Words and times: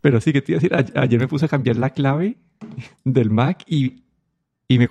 Pero 0.00 0.20
sí 0.20 0.32
que 0.32 0.42
te 0.42 0.52
iba 0.52 0.58
a 0.58 0.60
decir, 0.82 0.98
ayer 0.98 1.20
me 1.20 1.28
puse 1.28 1.46
a 1.46 1.48
cambiar 1.48 1.76
la 1.76 1.90
clave 1.90 2.36
del 3.04 3.30
Mac 3.30 3.64
y, 3.66 4.02
y 4.68 4.78
me 4.78 4.88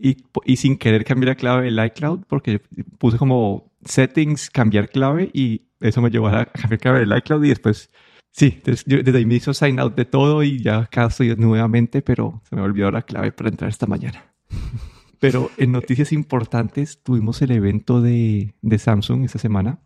y, 0.00 0.56
sin 0.56 0.76
querer 0.76 1.04
cambiar 1.04 1.30
la 1.30 1.34
clave 1.34 1.64
del 1.64 1.84
iCloud 1.86 2.20
porque 2.28 2.60
puse 2.98 3.18
como 3.18 3.72
settings, 3.84 4.50
cambiar 4.50 4.88
clave 4.88 5.30
y 5.32 5.62
eso 5.80 6.00
me 6.00 6.10
llevó 6.10 6.28
a 6.28 6.46
cambiar 6.46 6.80
clave 6.80 7.00
del 7.00 7.16
iCloud 7.18 7.44
y 7.44 7.48
después, 7.48 7.90
sí, 8.30 8.60
desde 8.64 9.18
ahí 9.18 9.26
me 9.26 9.34
hizo 9.34 9.52
sign 9.52 9.78
out 9.80 9.94
de 9.94 10.04
todo 10.04 10.42
y 10.42 10.62
ya 10.62 10.78
acá 10.78 11.06
estoy 11.06 11.34
nuevamente, 11.36 12.02
pero 12.02 12.42
se 12.48 12.56
me 12.56 12.62
olvidó 12.62 12.90
la 12.90 13.02
clave 13.02 13.32
para 13.32 13.50
entrar 13.50 13.68
esta 13.70 13.86
mañana. 13.86 14.24
Pero 15.20 15.50
en 15.56 15.72
noticias 15.72 16.12
importantes 16.12 17.02
tuvimos 17.02 17.40
el 17.40 17.52
evento 17.52 18.02
de, 18.02 18.52
de 18.60 18.78
Samsung 18.78 19.24
esta 19.24 19.38
semana. 19.38 19.78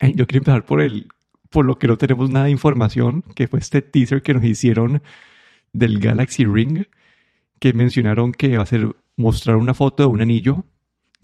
Yo 0.00 0.26
quiero 0.26 0.38
empezar 0.38 0.64
por 0.64 0.80
el, 0.80 1.08
por 1.50 1.64
lo 1.64 1.78
que 1.78 1.88
no 1.88 1.96
tenemos 1.96 2.30
nada 2.30 2.46
de 2.46 2.50
información, 2.50 3.22
que 3.34 3.48
fue 3.48 3.60
este 3.60 3.82
teaser 3.82 4.22
que 4.22 4.34
nos 4.34 4.44
hicieron 4.44 5.02
del 5.72 5.98
Galaxy 6.00 6.44
Ring, 6.44 6.86
que 7.60 7.72
mencionaron 7.72 8.32
que 8.32 8.56
va 8.56 8.62
a 8.62 8.66
ser 8.66 8.94
mostrar 9.16 9.56
una 9.56 9.74
foto 9.74 10.04
de 10.04 10.08
un 10.08 10.20
anillo 10.20 10.64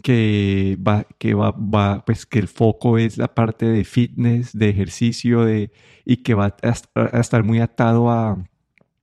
que 0.02 0.76
va, 0.86 1.06
que 1.18 1.34
va, 1.34 1.52
va, 1.52 2.04
pues 2.04 2.26
que 2.26 2.38
el 2.38 2.48
foco 2.48 2.98
es 2.98 3.16
la 3.16 3.34
parte 3.34 3.66
de 3.66 3.84
fitness, 3.84 4.52
de 4.56 4.68
ejercicio, 4.68 5.44
de, 5.44 5.72
y 6.04 6.18
que 6.18 6.34
va 6.34 6.56
a, 6.62 7.20
estar 7.20 7.44
muy 7.44 7.60
atado 7.60 8.10
a, 8.10 8.36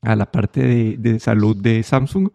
a 0.01 0.15
la 0.15 0.31
parte 0.31 0.61
de, 0.61 0.97
de, 0.97 1.19
salud 1.19 1.57
de 1.57 1.81
Samsung. 1.83 2.29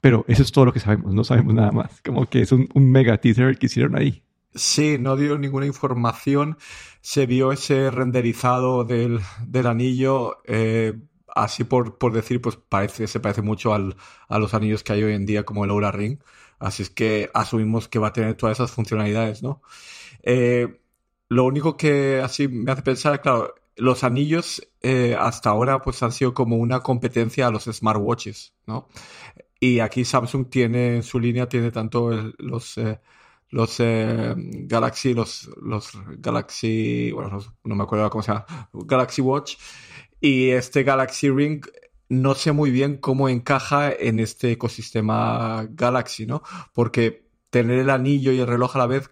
Pero 0.00 0.24
eso 0.28 0.42
es 0.42 0.52
todo 0.52 0.66
lo 0.66 0.72
que 0.72 0.80
sabemos, 0.80 1.12
no 1.12 1.24
sabemos 1.24 1.54
nada 1.54 1.72
más. 1.72 2.00
Como 2.02 2.26
que 2.26 2.40
es 2.40 2.52
un, 2.52 2.68
un 2.74 2.90
mega 2.90 3.18
teaser 3.18 3.58
que 3.58 3.66
hicieron 3.66 3.96
ahí. 3.96 4.22
Sí, 4.54 4.96
no 4.98 5.16
dio 5.16 5.38
ninguna 5.38 5.66
información. 5.66 6.58
Se 7.00 7.26
vio 7.26 7.52
ese 7.52 7.90
renderizado 7.90 8.84
del, 8.84 9.20
del 9.46 9.66
anillo. 9.66 10.38
Eh, 10.44 10.94
así 11.34 11.64
por, 11.64 11.98
por 11.98 12.12
decir, 12.12 12.40
pues 12.40 12.56
parece, 12.56 13.06
se 13.06 13.20
parece 13.20 13.42
mucho 13.42 13.74
al, 13.74 13.96
a 14.28 14.38
los 14.38 14.54
anillos 14.54 14.82
que 14.82 14.92
hay 14.94 15.04
hoy 15.04 15.14
en 15.14 15.26
día 15.26 15.44
como 15.44 15.64
el 15.64 15.70
Aura 15.70 15.92
Ring. 15.92 16.18
Así 16.58 16.82
es 16.82 16.90
que 16.90 17.30
asumimos 17.34 17.88
que 17.88 17.98
va 17.98 18.08
a 18.08 18.12
tener 18.12 18.34
todas 18.36 18.58
esas 18.58 18.72
funcionalidades, 18.72 19.42
¿no? 19.42 19.62
Eh, 20.22 20.80
lo 21.28 21.44
único 21.44 21.76
que 21.76 22.20
así 22.22 22.48
me 22.48 22.72
hace 22.72 22.82
pensar, 22.82 23.20
claro, 23.22 23.54
los 23.76 24.02
anillos 24.04 24.66
eh, 24.82 25.16
hasta 25.18 25.50
ahora 25.50 25.82
pues 25.82 26.02
han 26.02 26.12
sido 26.12 26.34
como 26.34 26.56
una 26.56 26.80
competencia 26.80 27.46
a 27.46 27.50
los 27.50 27.64
smartwatches, 27.64 28.54
¿no? 28.66 28.88
Y 29.60 29.80
aquí 29.80 30.04
Samsung 30.04 30.48
tiene 30.50 30.96
en 30.96 31.02
su 31.02 31.20
línea, 31.20 31.48
tiene 31.48 31.70
tanto 31.72 32.10
los, 32.38 32.78
eh, 32.78 33.00
los 33.50 33.78
Galaxy, 33.78 35.14
los, 35.14 35.50
los 35.62 35.92
Galaxy, 36.18 37.12
bueno, 37.12 37.38
no 37.64 37.74
me 37.74 37.82
acuerdo 37.84 38.10
cómo 38.10 38.22
se 38.22 38.32
llama, 38.32 38.46
Galaxy 38.72 39.22
Watch 39.22 39.56
y 40.20 40.50
este 40.50 40.82
Galaxy 40.82 41.30
Ring 41.30 41.64
no 42.08 42.34
sé 42.34 42.52
muy 42.52 42.70
bien 42.70 42.96
cómo 42.96 43.28
encaja 43.28 43.92
en 43.92 44.18
este 44.18 44.52
ecosistema 44.52 45.66
Galaxy, 45.70 46.26
¿no? 46.26 46.42
Porque 46.72 47.28
tener 47.50 47.78
el 47.78 47.90
anillo 47.90 48.32
y 48.32 48.40
el 48.40 48.46
reloj 48.46 48.76
a 48.76 48.80
la 48.80 48.86
vez, 48.86 49.10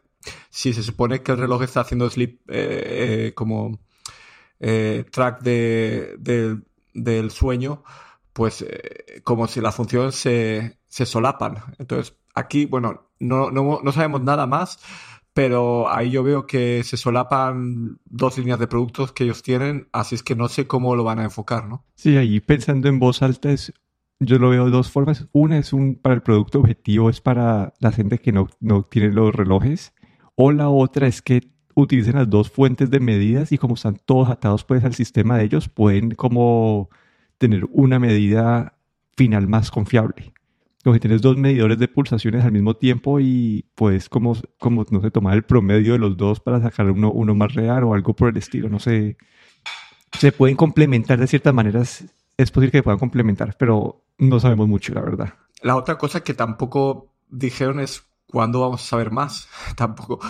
si 0.50 0.72
se 0.72 0.82
supone 0.82 1.22
que 1.22 1.32
el 1.32 1.38
reloj 1.38 1.62
está 1.62 1.80
haciendo 1.80 2.08
sleep 2.08 2.40
eh, 2.48 3.26
eh, 3.28 3.34
como 3.34 3.78
eh, 4.60 5.04
track 5.10 5.42
de, 5.42 6.58
del 6.94 7.30
sueño, 7.30 7.84
pues 8.32 8.64
como 9.24 9.46
si 9.46 9.60
las 9.60 9.74
funciones 9.74 10.14
se, 10.14 10.78
se 10.86 11.06
solapan. 11.06 11.56
Entonces, 11.78 12.16
aquí, 12.34 12.66
bueno, 12.66 13.05
no, 13.18 13.50
no, 13.50 13.80
no 13.82 13.92
sabemos 13.92 14.22
nada 14.22 14.46
más 14.46 14.78
pero 15.36 15.94
ahí 15.94 16.12
yo 16.12 16.22
veo 16.22 16.46
que 16.46 16.82
se 16.82 16.96
solapan 16.96 17.98
dos 18.06 18.38
líneas 18.38 18.58
de 18.58 18.68
productos 18.68 19.12
que 19.12 19.24
ellos 19.24 19.42
tienen, 19.42 19.86
así 19.92 20.14
es 20.14 20.22
que 20.22 20.34
no 20.34 20.48
sé 20.48 20.66
cómo 20.66 20.96
lo 20.96 21.04
van 21.04 21.18
a 21.18 21.24
enfocar, 21.24 21.68
¿no? 21.68 21.84
Sí, 21.94 22.16
ahí 22.16 22.40
pensando 22.40 22.88
en 22.88 22.98
voz 22.98 23.20
alta 23.20 23.50
es, 23.50 23.74
yo 24.18 24.38
lo 24.38 24.48
veo 24.48 24.64
de 24.64 24.70
dos 24.70 24.90
formas. 24.90 25.28
Una 25.32 25.58
es 25.58 25.74
un 25.74 25.96
para 25.96 26.14
el 26.14 26.22
producto 26.22 26.60
objetivo, 26.60 27.10
es 27.10 27.20
para 27.20 27.74
la 27.80 27.92
gente 27.92 28.16
que 28.16 28.32
no, 28.32 28.48
no 28.60 28.84
tiene 28.84 29.12
los 29.12 29.34
relojes, 29.34 29.92
o 30.36 30.52
la 30.52 30.70
otra 30.70 31.06
es 31.06 31.20
que 31.20 31.50
utilicen 31.74 32.14
las 32.14 32.30
dos 32.30 32.50
fuentes 32.50 32.90
de 32.90 33.00
medidas 33.00 33.52
y 33.52 33.58
como 33.58 33.74
están 33.74 34.00
todos 34.06 34.30
atados 34.30 34.64
pues 34.64 34.84
al 34.84 34.94
sistema 34.94 35.36
de 35.36 35.44
ellos, 35.44 35.68
pueden 35.68 36.12
como 36.12 36.88
tener 37.36 37.66
una 37.72 37.98
medida 37.98 38.78
final 39.18 39.48
más 39.48 39.70
confiable 39.70 40.32
como 40.86 40.94
si 40.94 41.00
tienes 41.00 41.20
dos 41.20 41.36
medidores 41.36 41.80
de 41.80 41.88
pulsaciones 41.88 42.44
al 42.44 42.52
mismo 42.52 42.76
tiempo 42.76 43.18
y 43.18 43.68
pues 43.74 44.08
como, 44.08 44.36
como 44.56 44.86
no 44.88 45.00
sé, 45.00 45.10
tomar 45.10 45.34
el 45.34 45.42
promedio 45.42 45.94
de 45.94 45.98
los 45.98 46.16
dos 46.16 46.38
para 46.38 46.62
sacar 46.62 46.88
uno, 46.92 47.10
uno 47.10 47.34
más 47.34 47.54
real 47.54 47.82
o 47.82 47.92
algo 47.92 48.14
por 48.14 48.28
el 48.28 48.36
estilo, 48.36 48.68
no 48.68 48.78
sé. 48.78 49.16
Se 50.16 50.30
pueden 50.30 50.54
complementar 50.54 51.18
de 51.18 51.26
ciertas 51.26 51.52
maneras, 51.52 52.04
es 52.36 52.52
posible 52.52 52.70
que 52.70 52.84
puedan 52.84 53.00
complementar, 53.00 53.56
pero 53.58 54.04
no 54.18 54.38
sabemos 54.38 54.68
mucho, 54.68 54.94
la 54.94 55.00
verdad. 55.00 55.34
La 55.60 55.74
otra 55.74 55.98
cosa 55.98 56.22
que 56.22 56.34
tampoco 56.34 57.12
dijeron 57.28 57.80
es 57.80 58.04
cuándo 58.28 58.60
vamos 58.60 58.84
a 58.84 58.86
saber 58.86 59.10
más. 59.10 59.48
Tampoco, 59.76 60.20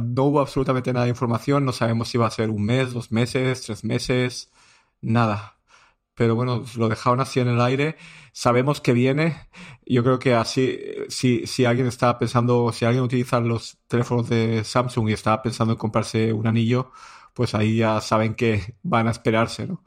no 0.00 0.24
hubo 0.24 0.40
absolutamente 0.40 0.92
nada 0.92 1.04
de 1.04 1.10
información, 1.10 1.64
no 1.64 1.70
sabemos 1.70 2.08
si 2.08 2.18
va 2.18 2.26
a 2.26 2.32
ser 2.32 2.50
un 2.50 2.64
mes, 2.64 2.92
dos 2.92 3.12
meses, 3.12 3.62
tres 3.62 3.84
meses, 3.84 4.50
nada 5.02 5.59
pero 6.20 6.34
bueno, 6.34 6.62
lo 6.76 6.90
dejaron 6.90 7.20
así 7.20 7.40
en 7.40 7.48
el 7.48 7.62
aire. 7.62 7.96
Sabemos 8.32 8.82
que 8.82 8.92
viene. 8.92 9.38
Yo 9.86 10.04
creo 10.04 10.18
que 10.18 10.34
así, 10.34 10.78
si, 11.08 11.46
si 11.46 11.64
alguien 11.64 11.86
está 11.86 12.18
pensando, 12.18 12.72
si 12.74 12.84
alguien 12.84 13.04
utiliza 13.04 13.40
los 13.40 13.78
teléfonos 13.88 14.28
de 14.28 14.62
Samsung 14.62 15.08
y 15.08 15.14
está 15.14 15.40
pensando 15.40 15.72
en 15.72 15.78
comprarse 15.78 16.34
un 16.34 16.46
anillo, 16.46 16.92
pues 17.32 17.54
ahí 17.54 17.78
ya 17.78 18.02
saben 18.02 18.34
que 18.34 18.74
van 18.82 19.08
a 19.08 19.12
esperarse, 19.12 19.66
¿no? 19.66 19.82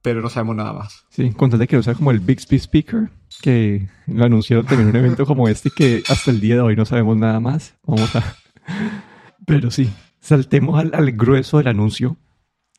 Pero 0.00 0.22
no 0.22 0.30
sabemos 0.30 0.56
nada 0.56 0.72
más. 0.72 1.04
Sí, 1.10 1.32
contate 1.32 1.66
que 1.66 1.76
usar 1.76 1.96
como 1.96 2.12
el 2.12 2.20
Bixby 2.20 2.56
Speaker, 2.56 3.10
que 3.42 3.90
lo 4.06 4.24
anunciaron 4.24 4.64
también 4.64 4.88
en 4.88 4.96
un 4.96 5.04
evento 5.04 5.26
como 5.26 5.50
este, 5.50 5.70
que 5.70 6.02
hasta 6.08 6.30
el 6.30 6.40
día 6.40 6.54
de 6.54 6.62
hoy 6.62 6.76
no 6.76 6.86
sabemos 6.86 7.18
nada 7.18 7.40
más. 7.40 7.74
Vamos 7.84 8.16
a. 8.16 8.36
Pero 9.46 9.70
sí, 9.70 9.90
saltemos 10.18 10.80
al, 10.80 10.92
al 10.94 11.12
grueso 11.12 11.58
del 11.58 11.68
anuncio 11.68 12.16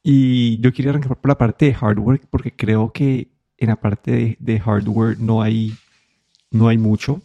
y 0.03 0.59
yo 0.59 0.71
quería 0.71 0.91
arrancar 0.91 1.17
por 1.17 1.29
la 1.29 1.37
parte 1.37 1.65
de 1.65 1.73
hardware 1.73 2.21
porque 2.29 2.51
creo 2.51 2.91
que 2.91 3.29
en 3.57 3.69
la 3.69 3.75
parte 3.75 4.37
de, 4.39 4.59
hardware 4.59 5.19
no 5.19 5.41
hay, 5.41 5.73
no 6.51 6.69
hay 6.69 6.77
mucho. 6.77 7.21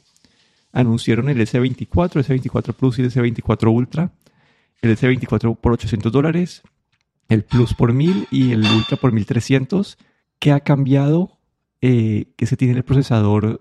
Anunciaron 0.72 1.28
el 1.28 1.38
S24, 1.38 2.16
el 2.16 2.24
S24 2.24 2.74
Plus 2.74 2.98
y 2.98 3.02
el 3.02 3.10
S24 3.12 3.72
Ultra. 3.72 4.10
El 4.82 4.96
S24 4.98 5.56
por 5.56 5.72
800 5.72 6.12
dólares, 6.12 6.62
el 7.28 7.42
Plus 7.44 7.72
por 7.72 7.94
1000 7.94 8.28
y 8.30 8.52
el 8.52 8.66
Ultra 8.66 8.98
por 8.98 9.12
1300. 9.12 9.96
¿Qué 10.38 10.52
ha 10.52 10.60
cambiado? 10.60 11.38
Eh, 11.80 12.32
que 12.36 12.46
se 12.46 12.56
tiene 12.56 12.74
el 12.74 12.82
procesador 12.82 13.60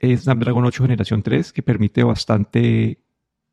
Snapdragon 0.00 0.64
8 0.64 0.84
generación 0.84 1.22
3 1.22 1.52
que 1.52 1.62
permite 1.62 2.04
bastante, 2.04 2.98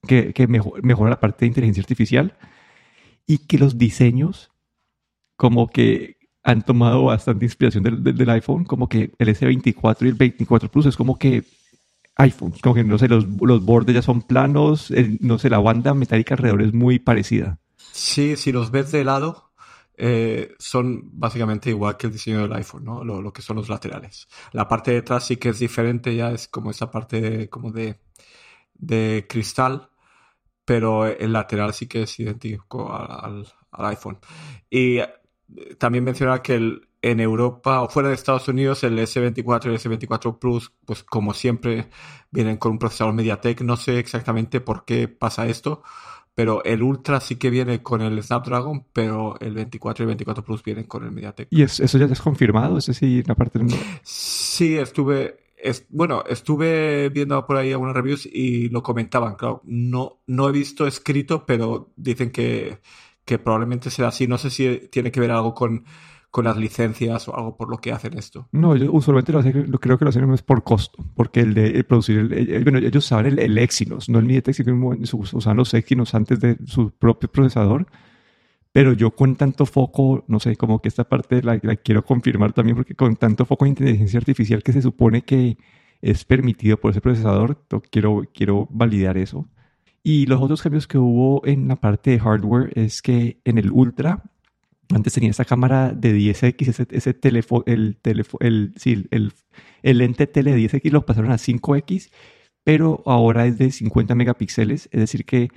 que 0.06 0.48
mejora 0.84 1.10
la 1.10 1.20
parte 1.20 1.46
de 1.46 1.48
inteligencia 1.48 1.82
artificial 1.82 2.38
y 3.26 3.40
que 3.40 3.58
los 3.58 3.78
diseños 3.78 4.51
como 5.42 5.72
que 5.72 6.18
han 6.44 6.62
tomado 6.62 7.06
bastante 7.06 7.46
inspiración 7.46 7.84
del, 7.84 8.30
iPhone, 8.30 8.64
como 8.64 8.88
que 8.88 9.12
el 9.18 9.28
S24 9.28 10.04
y 10.06 10.10
el 10.10 10.14
24 10.14 10.70
Plus 10.70 10.86
es 10.86 10.96
como 10.96 11.18
que 11.18 11.44
iPhone, 12.18 12.54
como 12.62 12.76
que 12.76 12.84
no 12.84 13.00
sé, 13.00 13.08
los, 13.08 13.26
los 13.26 13.66
bordes 13.66 13.96
ya 13.96 14.04
son 14.04 14.22
planos, 14.22 14.94
no 15.20 15.40
sé, 15.40 15.50
la 15.50 15.58
banda 15.58 15.96
metálica 15.96 16.36
alrededor 16.36 16.62
es 16.62 16.76
muy 16.76 17.00
parecida. 17.00 17.58
Sí, 17.92 18.36
si 18.38 18.52
los 18.52 18.70
ves 18.70 18.92
de 18.92 19.04
lado, 19.04 19.52
eh, 19.98 20.54
son 20.60 21.10
básicamente 21.12 21.72
igual 21.72 21.98
que 21.98 22.06
el 22.06 22.14
diseño 22.14 22.44
del 22.44 22.54
iPhone, 22.54 22.84
¿no? 22.84 23.04
Lo, 23.04 23.34
que 23.34 23.42
son 23.42 23.56
los 23.56 23.68
laterales. 23.68 24.28
La 24.52 24.68
parte 24.68 24.92
de 24.92 25.00
atrás 25.00 25.26
sí 25.26 25.38
que 25.38 25.50
es 25.50 25.58
diferente, 25.58 26.16
ya 26.16 26.30
es 26.30 26.48
como 26.48 26.70
esa 26.70 26.92
parte 26.92 27.50
como 27.50 27.72
de, 27.72 28.00
de 28.76 29.26
cristal, 29.28 29.90
pero 30.66 31.08
el 31.08 31.34
lateral 31.34 31.74
sí 31.74 31.88
que 31.88 32.04
es 32.04 32.20
idéntico 32.20 32.94
al, 32.94 33.48
al 33.72 33.86
iPhone. 33.88 34.20
Y 34.70 35.00
también 35.78 36.04
mencionar 36.04 36.42
que 36.42 36.56
el, 36.56 36.88
en 37.02 37.20
Europa 37.20 37.82
o 37.82 37.90
fuera 37.90 38.10
de 38.10 38.16
Estados 38.16 38.48
Unidos 38.48 38.84
el 38.84 38.98
S24 39.00 39.66
y 39.66 39.70
el 39.70 39.80
S24 39.80 40.38
Plus, 40.40 40.72
pues 40.86 41.04
como 41.04 41.34
siempre, 41.34 41.90
vienen 42.30 42.58
con 42.58 42.74
un 42.74 42.80
procesador 42.80 43.14
MediaTek. 43.14 43.62
No 43.62 43.78
sé 43.78 44.00
exactamente 44.00 44.62
por 44.62 44.86
qué 44.86 45.08
pasa 45.08 45.48
esto, 45.48 45.82
pero 46.36 46.64
el 46.64 46.84
Ultra 46.84 47.20
sí 47.20 47.36
que 47.38 47.50
viene 47.50 47.82
con 47.82 48.02
el 48.02 48.22
Snapdragon, 48.22 48.86
pero 48.94 49.40
el 49.40 49.54
24 49.54 50.04
y 50.04 50.06
el 50.06 50.08
24 50.08 50.44
Plus 50.44 50.64
vienen 50.64 50.86
con 50.86 51.04
el 51.04 51.12
MediaTek. 51.12 51.48
¿Y 51.50 51.64
eso 51.64 51.98
ya 51.98 52.08
te 52.08 52.14
has 52.14 52.22
confirmado? 52.22 52.78
¿Es 52.78 52.86
decir, 52.86 53.28
la 53.28 53.36
parte 53.36 53.60
Sí, 54.04 54.78
estuve... 54.78 55.40
bueno, 55.90 56.24
estuve 56.30 57.10
viendo 57.10 57.46
por 57.46 57.58
ahí 57.58 57.72
algunas 57.72 57.96
reviews 57.96 58.28
y 58.28 58.70
lo 58.70 58.84
comentaban, 58.84 59.36
claro. 59.36 59.62
No, 59.66 60.22
no 60.28 60.50
he 60.50 60.52
visto 60.52 60.86
escrito, 60.86 61.46
pero 61.46 61.92
dicen 61.96 62.32
que 62.32 62.80
que 63.26 63.40
probablemente 63.40 63.90
sea 63.90 64.08
así. 64.08 64.28
No 64.28 64.38
sé 64.38 64.50
si 64.50 64.90
tiene 64.92 65.12
que 65.12 65.20
ver 65.20 65.32
algo 65.32 65.54
con, 65.54 65.86
con 66.32 66.46
las 66.46 66.58
licencias 66.58 67.28
o 67.28 67.36
algo 67.36 67.58
por 67.58 67.70
lo 67.70 67.78
que 67.78 67.92
hacen 67.92 68.18
esto. 68.18 68.48
No, 68.52 68.76
yo 68.76 68.92
usualmente 68.92 69.34
lo, 69.34 69.40
hacen, 69.40 69.72
creo 69.80 69.98
que 69.98 70.06
lo 70.06 70.10
hacen 70.10 70.34
es 70.34 70.42
por 70.42 70.64
costo, 70.64 71.04
porque 71.14 71.42
el 71.42 71.54
de 71.54 71.84
producir, 71.84 72.20
el, 72.20 72.64
bueno, 72.64 72.80
ellos 72.80 73.06
saben 73.06 73.38
el, 73.38 73.58
Exynos, 73.58 74.10
no 74.10 74.20
el 74.20 74.26
MediaTek, 74.26 74.66
usan 75.14 75.58
los 75.58 75.74
Exynos 75.74 76.16
antes 76.16 76.40
de 76.40 76.58
su 76.66 76.92
propio 76.92 77.30
procesador, 77.30 77.86
Pero 78.72 78.94
yo 78.94 79.12
con 79.12 79.36
tanto 79.36 79.66
foco, 79.66 80.24
no 80.28 80.40
sé, 80.40 80.56
como 80.56 80.82
que 80.82 80.88
esta 80.88 81.04
parte 81.04 81.44
la, 81.44 81.60
la 81.62 81.76
quiero 81.76 82.06
confirmar 82.06 82.54
también, 82.54 82.78
porque 82.78 82.96
con 82.96 83.18
tanto 83.18 83.46
foco 83.46 83.66
en 83.66 83.72
inteligencia 83.72 84.18
artificial 84.18 84.64
que 84.64 84.72
se 84.72 84.82
supone 84.82 85.24
que 85.24 85.58
es 86.02 86.24
permitido 86.26 86.78
por 86.78 86.92
ese 86.92 87.02
procesador, 87.02 87.66
quiero, 87.92 88.24
quiero 88.34 88.68
validar 88.72 89.18
eso. 89.18 89.48
Y 90.04 90.26
los 90.26 90.42
otros 90.42 90.62
cambios 90.62 90.88
que 90.88 90.98
hubo 90.98 91.46
en 91.46 91.68
la 91.68 91.76
parte 91.76 92.12
de 92.12 92.20
hardware 92.20 92.72
es 92.76 93.02
que 93.02 93.40
en 93.46 93.58
el 93.58 93.72
Ultra, 93.72 94.24
antes 94.94 95.14
tenía 95.14 95.30
esa 95.30 95.46
cámara 95.46 95.94
de 95.94 96.16
10x, 96.16 96.68
ese, 96.68 96.88
ese 96.90 97.14
teléfono, 97.14 97.64
el, 97.68 97.98
teléfono, 98.02 98.40
el, 98.42 98.74
sí, 98.78 99.06
el, 99.12 99.32
el 99.84 99.98
lente 100.00 100.28
tele 100.28 100.54
de 100.54 100.60
10x 100.60 100.92
lo 100.92 101.06
pasaron 101.06 101.32
a 101.32 101.38
5x, 101.38 102.10
pero 102.64 103.04
ahora 103.06 103.46
es 103.46 103.58
de 103.58 103.72
50 103.72 104.16
megapíxeles, 104.16 104.90
es 104.92 105.00
decir 105.00 105.26
que 105.26 105.50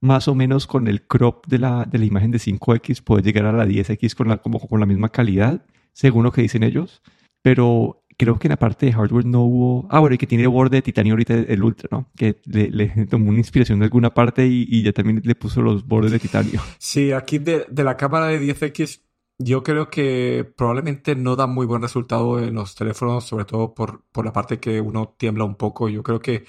más 0.00 0.28
o 0.28 0.34
menos 0.34 0.66
con 0.66 0.86
el 0.88 1.06
crop 1.06 1.46
de 1.46 1.58
la, 1.58 1.84
de 1.84 1.98
la 1.98 2.04
imagen 2.04 2.30
de 2.30 2.38
5x 2.38 3.02
puede 3.02 3.22
llegar 3.22 3.46
a 3.46 3.52
la 3.52 3.66
10x 3.66 4.14
con 4.14 4.28
la, 4.28 4.38
como 4.38 4.60
con 4.60 4.80
la 4.80 4.86
misma 4.86 5.08
calidad, 5.08 5.64
según 5.92 6.24
lo 6.24 6.32
que 6.32 6.42
dicen 6.42 6.62
ellos. 6.62 7.00
Pero 7.42 8.03
creo 8.16 8.38
que 8.38 8.48
en 8.48 8.50
la 8.50 8.56
parte 8.56 8.86
de 8.86 8.92
hardware 8.92 9.26
no 9.26 9.42
hubo. 9.42 9.86
Ah, 9.90 10.00
bueno, 10.00 10.14
y 10.14 10.18
que 10.18 10.26
tiene 10.26 10.46
borde 10.46 10.78
de 10.78 10.82
titanio 10.82 11.14
ahorita 11.14 11.34
el 11.34 11.62
Ultra, 11.62 11.88
¿no? 11.90 12.10
Que 12.16 12.40
le, 12.46 12.88
tomó 13.06 13.30
una 13.30 13.38
inspiración 13.38 13.78
de 13.78 13.86
alguna 13.86 14.12
parte 14.12 14.46
y, 14.46 14.82
ya 14.82 14.92
también 14.92 15.20
le 15.24 15.34
puso 15.34 15.62
los 15.62 15.86
bordes 15.86 16.12
de 16.12 16.18
titanio. 16.18 16.60
Sí, 16.78 17.12
aquí 17.12 17.38
de, 17.38 17.66
de, 17.68 17.84
la 17.84 17.96
cámara 17.96 18.26
de 18.26 18.40
10X, 18.40 19.00
yo 19.38 19.62
creo 19.62 19.90
que 19.90 20.50
probablemente 20.56 21.16
no 21.16 21.36
da 21.36 21.46
muy 21.46 21.66
buen 21.66 21.82
resultado 21.82 22.38
en 22.38 22.54
los 22.54 22.74
teléfonos, 22.74 23.24
sobre 23.24 23.44
todo 23.44 23.74
por, 23.74 24.04
por 24.12 24.24
la 24.24 24.32
parte 24.32 24.60
que 24.60 24.80
uno 24.80 25.14
tiembla 25.16 25.44
un 25.44 25.56
poco. 25.56 25.88
Yo 25.88 26.02
creo 26.02 26.20
que, 26.20 26.44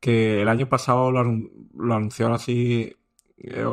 que 0.00 0.42
el 0.42 0.48
año 0.48 0.68
pasado 0.68 1.10
lo, 1.12 1.20
anunciaron 1.20 2.34
así. 2.34 2.94
Eh, 3.38 3.64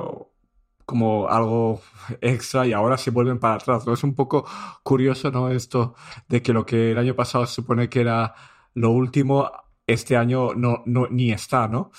como 0.93 1.27
algo 1.27 1.81
extra 2.21 2.67
y 2.67 2.71
ahora 2.71 2.99
se 2.99 3.09
vuelven 3.09 3.39
para 3.39 3.55
atrás. 3.55 3.87
¿no? 3.87 3.93
Es 3.93 4.03
un 4.03 4.13
poco 4.13 4.45
curioso, 4.83 5.31
¿no? 5.31 5.49
Esto 5.49 5.95
de 6.27 6.43
que 6.43 6.53
lo 6.53 6.67
que 6.67 6.91
el 6.91 6.99
año 6.99 7.15
pasado 7.15 7.47
se 7.47 7.55
supone 7.55 7.89
que 7.89 8.01
era 8.01 8.35
lo 8.75 8.91
último, 8.91 9.49
este 9.87 10.15
año 10.15 10.53
no, 10.53 10.83
no 10.85 11.07
ni 11.09 11.31
está, 11.31 11.67
¿no? 11.67 11.89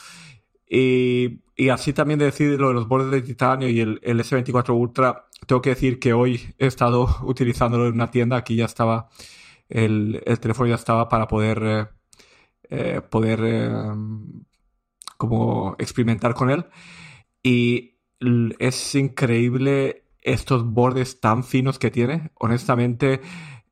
Y, 0.64 1.41
y, 1.56 1.70
así 1.70 1.93
también 1.93 2.20
de 2.20 2.26
decir 2.26 2.61
lo 2.61 2.69
de 2.69 2.75
los 2.75 2.87
bordes 2.87 3.11
de 3.11 3.23
titanio 3.23 3.69
y 3.69 3.81
el, 3.81 3.99
el, 4.05 4.20
S24 4.20 4.73
Ultra, 4.73 5.26
tengo 5.44 5.61
que 5.61 5.70
decir 5.70 5.99
que 5.99 6.12
hoy 6.12 6.55
he 6.58 6.67
estado 6.67 7.08
utilizándolo 7.25 7.88
en 7.88 7.94
una 7.94 8.12
tienda, 8.12 8.37
aquí 8.37 8.55
ya 8.55 8.67
estaba, 8.67 9.08
el, 9.69 10.23
el 10.25 10.38
teléfono 10.38 10.69
ya 10.69 10.76
estaba 10.76 11.08
para 11.08 11.26
poder, 11.26 11.62
eh, 11.64 11.87
eh 12.70 13.00
poder 13.00 13.41
eh, 13.43 13.73
como 15.17 15.75
experimentar 15.81 16.35
con 16.35 16.50
él. 16.50 16.64
Y 17.43 17.94
es 18.59 18.94
increíble 18.94 20.05
estos 20.23 20.65
bordes 20.65 21.21
tan 21.21 21.44
finos 21.44 21.79
que 21.79 21.91
tiene. 21.91 22.31
Honestamente, 22.35 23.21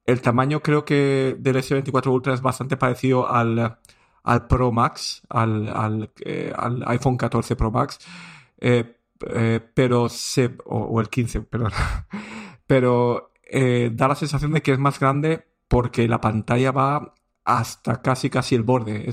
el 0.04 0.20
tamaño 0.20 0.60
creo 0.60 0.84
que 0.84 1.37
del 1.38 1.56
S24 1.56 2.12
Ultra 2.12 2.34
es 2.34 2.43
bastante 2.43 2.76
parecido 2.76 3.28
al, 3.28 3.78
al 4.22 4.46
Pro 4.46 4.72
Max, 4.72 5.22
al, 5.28 5.69
al, 5.69 6.10
eh, 6.25 6.52
iPhone 6.87 7.16
14 7.16 7.56
Pro 7.56 7.70
Max, 7.70 7.99
eh, 8.58 8.96
eh, 9.28 9.60
pero 9.75 10.08
o, 10.66 11.00
el 11.00 11.08
15, 11.08 11.43
perdón. 11.43 11.72
pero 12.66 13.31
da 13.52 14.08
la 14.08 14.14
sensación 14.14 14.52
de 14.52 14.62
que 14.62 14.72
es 14.72 14.78
más 14.78 14.98
grande 14.98 15.44
porque 15.69 16.08
la 16.08 16.22
pantalla 16.22 16.72
va 16.72 17.14
hasta 17.44 18.00
casi 18.00 18.31
casi 18.31 18.55
el 18.55 18.62
borde. 18.62 19.10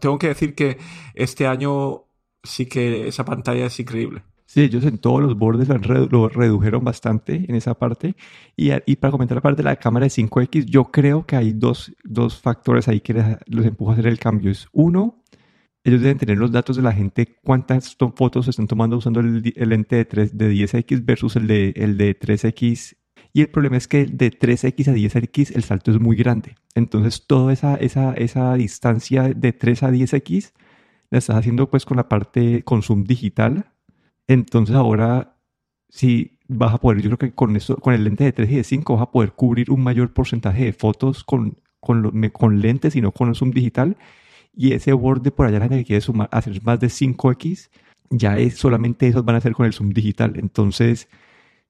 Tengo 0.00 0.18
que 0.18 0.28
decir 0.28 0.54
que 0.54 0.78
este 1.14 1.46
año 1.46 2.04
sí 2.42 2.66
que 2.66 3.08
esa 3.08 3.24
pantalla 3.26 3.66
es 3.66 3.78
increíble. 3.78 4.22
Sí, 4.48 4.62
ellos 4.62 4.82
en 4.84 4.96
todos 4.96 5.20
los 5.20 5.36
bordes 5.36 5.68
lo, 5.68 6.28
redujeron 6.30 6.82
bastante 6.82 7.44
en 7.46 7.54
esa 7.54 7.74
parte. 7.74 8.16
Y, 8.56 8.70
y, 8.86 8.96
para 8.96 9.10
comentar 9.10 9.36
la 9.36 9.42
parte 9.42 9.58
de 9.58 9.68
la 9.68 9.76
cámara 9.76 10.04
de 10.04 10.10
5X, 10.10 10.64
yo 10.64 10.86
creo 10.86 11.26
que 11.26 11.36
hay 11.36 11.52
dos, 11.52 11.94
dos 12.02 12.40
factores 12.40 12.88
ahí 12.88 13.00
que 13.00 13.12
los 13.46 13.66
empuja 13.66 13.90
a 13.90 13.92
hacer 13.92 14.06
el 14.06 14.18
cambio. 14.18 14.50
Es 14.50 14.66
uno, 14.72 15.22
ellos 15.84 16.00
deben 16.00 16.16
tener 16.16 16.38
los 16.38 16.50
datos 16.50 16.76
de 16.76 16.82
la 16.82 16.94
gente, 16.94 17.36
cuántas 17.44 17.94
fotos 18.16 18.46
se 18.46 18.52
están 18.52 18.66
tomando 18.66 18.96
usando 18.96 19.20
el, 19.20 19.42
lente 19.54 19.96
de, 19.96 20.06
3, 20.06 20.38
de 20.38 20.50
10X 20.50 21.04
versus 21.04 21.36
el 21.36 21.46
de, 21.46 21.74
el 21.76 21.98
de 21.98 22.18
3X. 22.18 22.96
Y 23.34 23.42
el 23.42 23.50
problema 23.50 23.76
es 23.76 23.86
que 23.86 24.06
de 24.06 24.30
3X 24.30 24.88
a 24.88 24.94
10X 24.94 25.56
el 25.56 25.64
salto 25.64 25.90
es 25.90 26.00
muy 26.00 26.16
grande. 26.16 26.54
Entonces 26.74 27.26
toda 27.26 27.52
esa, 27.52 27.74
esa, 27.76 28.14
esa 28.14 28.54
distancia 28.54 29.24
de 29.24 29.52
3 29.52 29.82
a 29.82 29.90
10X 29.90 30.52
la 31.10 31.18
estás 31.18 31.36
haciendo 31.36 31.68
pues 31.68 31.84
con 31.84 31.98
la 31.98 32.08
parte 32.08 32.62
con 32.64 32.82
zoom 32.82 33.04
digital 33.04 33.74
entonces 34.28 34.76
ahora 34.76 35.36
sí 35.88 36.38
vas 36.48 36.74
a 36.74 36.78
poder, 36.78 37.02
yo 37.02 37.10
creo 37.10 37.18
que 37.18 37.34
con, 37.34 37.56
eso, 37.56 37.76
con 37.76 37.94
el 37.94 38.04
lente 38.04 38.24
de 38.24 38.32
3 38.32 38.50
y 38.50 38.56
de 38.56 38.64
5 38.64 38.94
vas 38.94 39.02
a 39.02 39.10
poder 39.10 39.32
cubrir 39.32 39.70
un 39.70 39.82
mayor 39.82 40.12
porcentaje 40.12 40.66
de 40.66 40.72
fotos 40.72 41.24
con, 41.24 41.60
con, 41.80 42.10
con 42.30 42.60
lentes 42.60 42.94
y 42.96 43.00
no 43.00 43.12
con 43.12 43.28
el 43.28 43.34
zoom 43.34 43.50
digital. 43.50 43.96
Y 44.54 44.72
ese 44.72 44.92
borde 44.92 45.30
por 45.30 45.46
allá, 45.46 45.58
la 45.58 45.64
gente 45.66 45.78
que 45.78 45.84
quiere 45.84 46.00
sumar, 46.00 46.28
hacer 46.32 46.62
más 46.62 46.80
de 46.80 46.88
5X, 46.88 47.70
ya 48.10 48.38
es 48.38 48.56
solamente 48.56 49.06
esos 49.06 49.24
van 49.24 49.36
a 49.36 49.38
hacer 49.38 49.52
con 49.52 49.66
el 49.66 49.72
zoom 49.72 49.90
digital. 49.90 50.34
Entonces, 50.36 51.08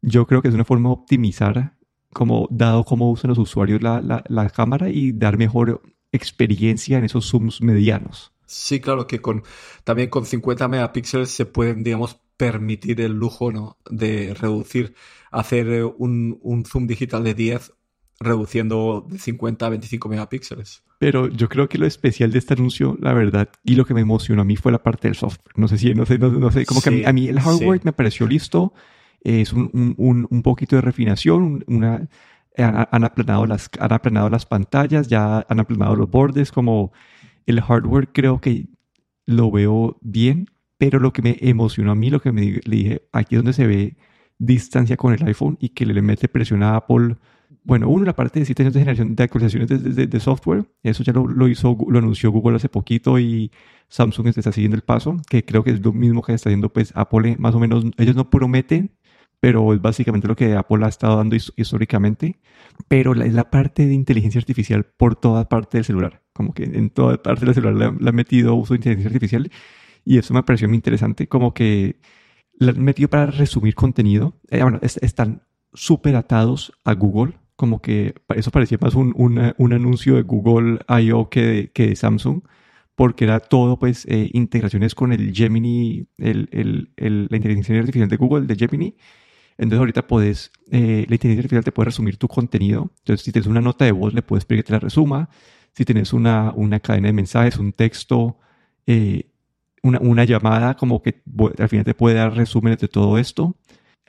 yo 0.00 0.26
creo 0.26 0.42
que 0.42 0.48
es 0.48 0.54
una 0.54 0.64
forma 0.64 0.88
de 0.88 0.94
optimizar, 0.94 1.74
como 2.12 2.48
dado 2.50 2.84
cómo 2.84 3.10
usan 3.10 3.28
los 3.28 3.38
usuarios 3.38 3.82
la, 3.82 4.00
la, 4.00 4.24
la 4.28 4.48
cámara 4.48 4.88
y 4.88 5.12
dar 5.12 5.36
mejor 5.36 5.82
experiencia 6.12 6.98
en 6.98 7.04
esos 7.04 7.26
zooms 7.26 7.60
medianos. 7.60 8.32
Sí, 8.46 8.80
claro 8.80 9.06
que 9.06 9.20
con 9.20 9.42
también 9.84 10.08
con 10.08 10.24
50 10.24 10.68
megapíxeles 10.68 11.30
se 11.30 11.44
pueden, 11.44 11.84
digamos, 11.84 12.18
permitir 12.38 13.02
el 13.02 13.12
lujo 13.12 13.52
¿no? 13.52 13.76
de 13.90 14.32
reducir, 14.32 14.94
hacer 15.30 15.68
eh, 15.68 15.84
un, 15.84 16.38
un 16.40 16.64
zoom 16.64 16.86
digital 16.86 17.22
de 17.24 17.34
10 17.34 17.72
reduciendo 18.20 19.06
de 19.08 19.18
50 19.18 19.66
a 19.66 19.68
25 19.68 20.08
megapíxeles. 20.08 20.82
Pero 20.98 21.28
yo 21.28 21.48
creo 21.48 21.68
que 21.68 21.78
lo 21.78 21.86
especial 21.86 22.32
de 22.32 22.38
este 22.38 22.54
anuncio, 22.54 22.96
la 23.00 23.12
verdad, 23.12 23.50
y 23.62 23.76
lo 23.76 23.84
que 23.84 23.94
me 23.94 24.00
emocionó 24.00 24.42
a 24.42 24.44
mí 24.44 24.56
fue 24.56 24.72
la 24.72 24.82
parte 24.82 25.06
del 25.06 25.14
software. 25.14 25.52
No 25.56 25.68
sé 25.68 25.78
si, 25.78 25.94
no 25.94 26.06
sé, 26.06 26.18
no, 26.18 26.50
sé, 26.50 26.64
como 26.64 26.80
que 26.80 27.06
a 27.06 27.12
mí, 27.12 27.28
el 27.28 27.38
hardware 27.38 27.80
me 27.84 27.92
pareció 27.92 28.26
listo, 28.26 28.72
es 29.20 29.52
un, 29.52 29.94
un, 29.96 30.26
un, 30.28 30.42
poquito 30.42 30.74
de 30.74 30.82
refinación, 30.82 31.64
una, 31.68 32.08
han, 32.56 33.04
aplanado 33.04 33.46
las, 33.46 33.70
han 33.78 33.92
aplanado 33.92 34.28
las 34.28 34.46
pantallas, 34.46 35.06
ya 35.06 35.46
han 35.48 35.60
aplanado 35.60 35.94
los 35.94 36.10
bordes, 36.10 36.50
como 36.50 36.92
el 37.46 37.60
hardware 37.60 38.08
creo 38.12 38.40
que 38.40 38.66
lo 39.24 39.50
veo 39.50 39.98
bien, 40.00 40.48
pero 40.78 41.00
lo 41.00 41.12
que 41.12 41.22
me 41.22 41.36
emocionó 41.40 41.92
a 41.92 41.94
mí, 41.94 42.08
lo 42.08 42.20
que 42.20 42.32
me 42.32 42.60
le 42.64 42.76
dije, 42.76 43.08
aquí 43.12 43.34
es 43.34 43.40
donde 43.40 43.52
se 43.52 43.66
ve 43.66 43.96
distancia 44.38 44.96
con 44.96 45.12
el 45.12 45.26
iPhone 45.26 45.58
y 45.60 45.70
que 45.70 45.84
le 45.84 46.00
mete 46.00 46.28
presión 46.28 46.62
a 46.62 46.76
Apple. 46.76 47.16
Bueno, 47.64 47.88
uno, 47.88 48.04
la 48.04 48.14
parte 48.14 48.38
de 48.38 48.46
7 48.46 48.62
años 48.62 48.74
de 48.74 48.80
generación 48.80 49.16
de 49.16 49.24
actualizaciones 49.24 49.68
de, 49.68 50.06
de, 50.06 50.20
software, 50.20 50.64
eso 50.82 51.02
ya 51.02 51.12
lo, 51.12 51.48
hizo, 51.48 51.76
lo 51.88 51.98
anunció 51.98 52.30
Google 52.30 52.56
hace 52.56 52.68
poquito 52.68 53.18
y 53.18 53.50
Samsung 53.88 54.28
está 54.28 54.52
siguiendo 54.52 54.76
el 54.76 54.82
paso, 54.82 55.16
que 55.28 55.44
creo 55.44 55.64
que 55.64 55.72
es 55.72 55.84
lo 55.84 55.92
mismo 55.92 56.22
que 56.22 56.32
está 56.32 56.48
haciendo 56.48 56.72
pues 56.72 56.92
Apple, 56.94 57.36
más 57.38 57.54
o 57.54 57.58
menos, 57.58 57.84
ellos 57.98 58.16
no 58.16 58.30
prometen, 58.30 58.92
pero 59.40 59.74
es 59.74 59.80
básicamente 59.82 60.28
lo 60.28 60.36
que 60.36 60.54
Apple 60.54 60.84
ha 60.84 60.88
estado 60.88 61.16
dando 61.16 61.36
históricamente, 61.36 62.40
pero 62.86 63.12
es 63.14 63.34
la 63.34 63.50
parte 63.50 63.86
de 63.86 63.94
inteligencia 63.94 64.38
artificial 64.38 64.84
por 64.84 65.16
toda 65.16 65.48
parte 65.48 65.78
del 65.78 65.84
celular, 65.84 66.22
como 66.32 66.54
que 66.54 66.64
en 66.64 66.90
toda 66.90 67.22
parte 67.22 67.44
del 67.44 67.54
celular 67.54 67.74
le, 67.74 68.02
le 68.02 68.08
ha 68.08 68.12
metido 68.12 68.54
uso 68.54 68.74
de 68.74 68.78
inteligencia 68.78 69.08
artificial 69.08 69.50
y 70.08 70.16
eso 70.16 70.32
me 70.32 70.42
pareció 70.42 70.68
muy 70.68 70.76
interesante, 70.76 71.28
como 71.28 71.52
que 71.52 72.00
la 72.54 72.70
han 72.70 72.82
metido 72.82 73.10
para 73.10 73.26
resumir 73.26 73.74
contenido. 73.74 74.40
Eh, 74.50 74.62
bueno, 74.62 74.80
están 74.82 75.42
súper 75.74 76.16
atados 76.16 76.72
a 76.86 76.94
Google, 76.94 77.34
como 77.56 77.82
que 77.82 78.14
eso 78.34 78.50
parecía 78.50 78.78
más 78.80 78.94
un, 78.94 79.12
un 79.14 79.72
anuncio 79.74 80.14
de 80.16 80.22
Google 80.22 80.78
I.O. 80.88 81.28
que 81.28 81.42
de, 81.42 81.72
que 81.72 81.88
de 81.88 81.96
Samsung, 81.96 82.40
porque 82.94 83.24
era 83.24 83.38
todo, 83.40 83.78
pues, 83.78 84.06
eh, 84.06 84.30
integraciones 84.32 84.94
con 84.94 85.12
el 85.12 85.34
Gemini, 85.34 86.06
el, 86.16 86.48
el, 86.52 86.90
el, 86.96 87.26
la 87.28 87.36
inteligencia 87.36 87.78
artificial 87.78 88.08
de 88.08 88.16
Google, 88.16 88.46
de 88.46 88.56
Gemini. 88.56 88.96
Entonces 89.58 89.78
ahorita 89.80 90.06
puedes, 90.06 90.52
eh, 90.70 91.04
la 91.06 91.14
inteligencia 91.16 91.40
artificial 91.40 91.64
te 91.64 91.72
puede 91.72 91.84
resumir 91.86 92.16
tu 92.16 92.28
contenido. 92.28 92.92
Entonces 93.00 93.24
si 93.26 93.30
tienes 93.30 93.46
una 93.46 93.60
nota 93.60 93.84
de 93.84 93.92
voz, 93.92 94.14
le 94.14 94.22
puedes 94.22 94.46
pedir 94.46 94.64
que 94.64 94.68
te 94.68 94.72
la 94.72 94.78
resuma. 94.80 95.28
Si 95.74 95.84
tienes 95.84 96.14
una, 96.14 96.52
una 96.56 96.80
cadena 96.80 97.08
de 97.08 97.12
mensajes, 97.12 97.58
un 97.58 97.72
texto, 97.72 98.38
eh, 98.86 99.27
una, 99.82 99.98
una, 100.00 100.24
llamada 100.24 100.74
como 100.76 101.02
que 101.02 101.22
al 101.58 101.68
final 101.68 101.84
te 101.84 101.94
puede 101.94 102.16
dar 102.16 102.34
resúmenes 102.34 102.78
de 102.78 102.88
todo 102.88 103.18
esto. 103.18 103.56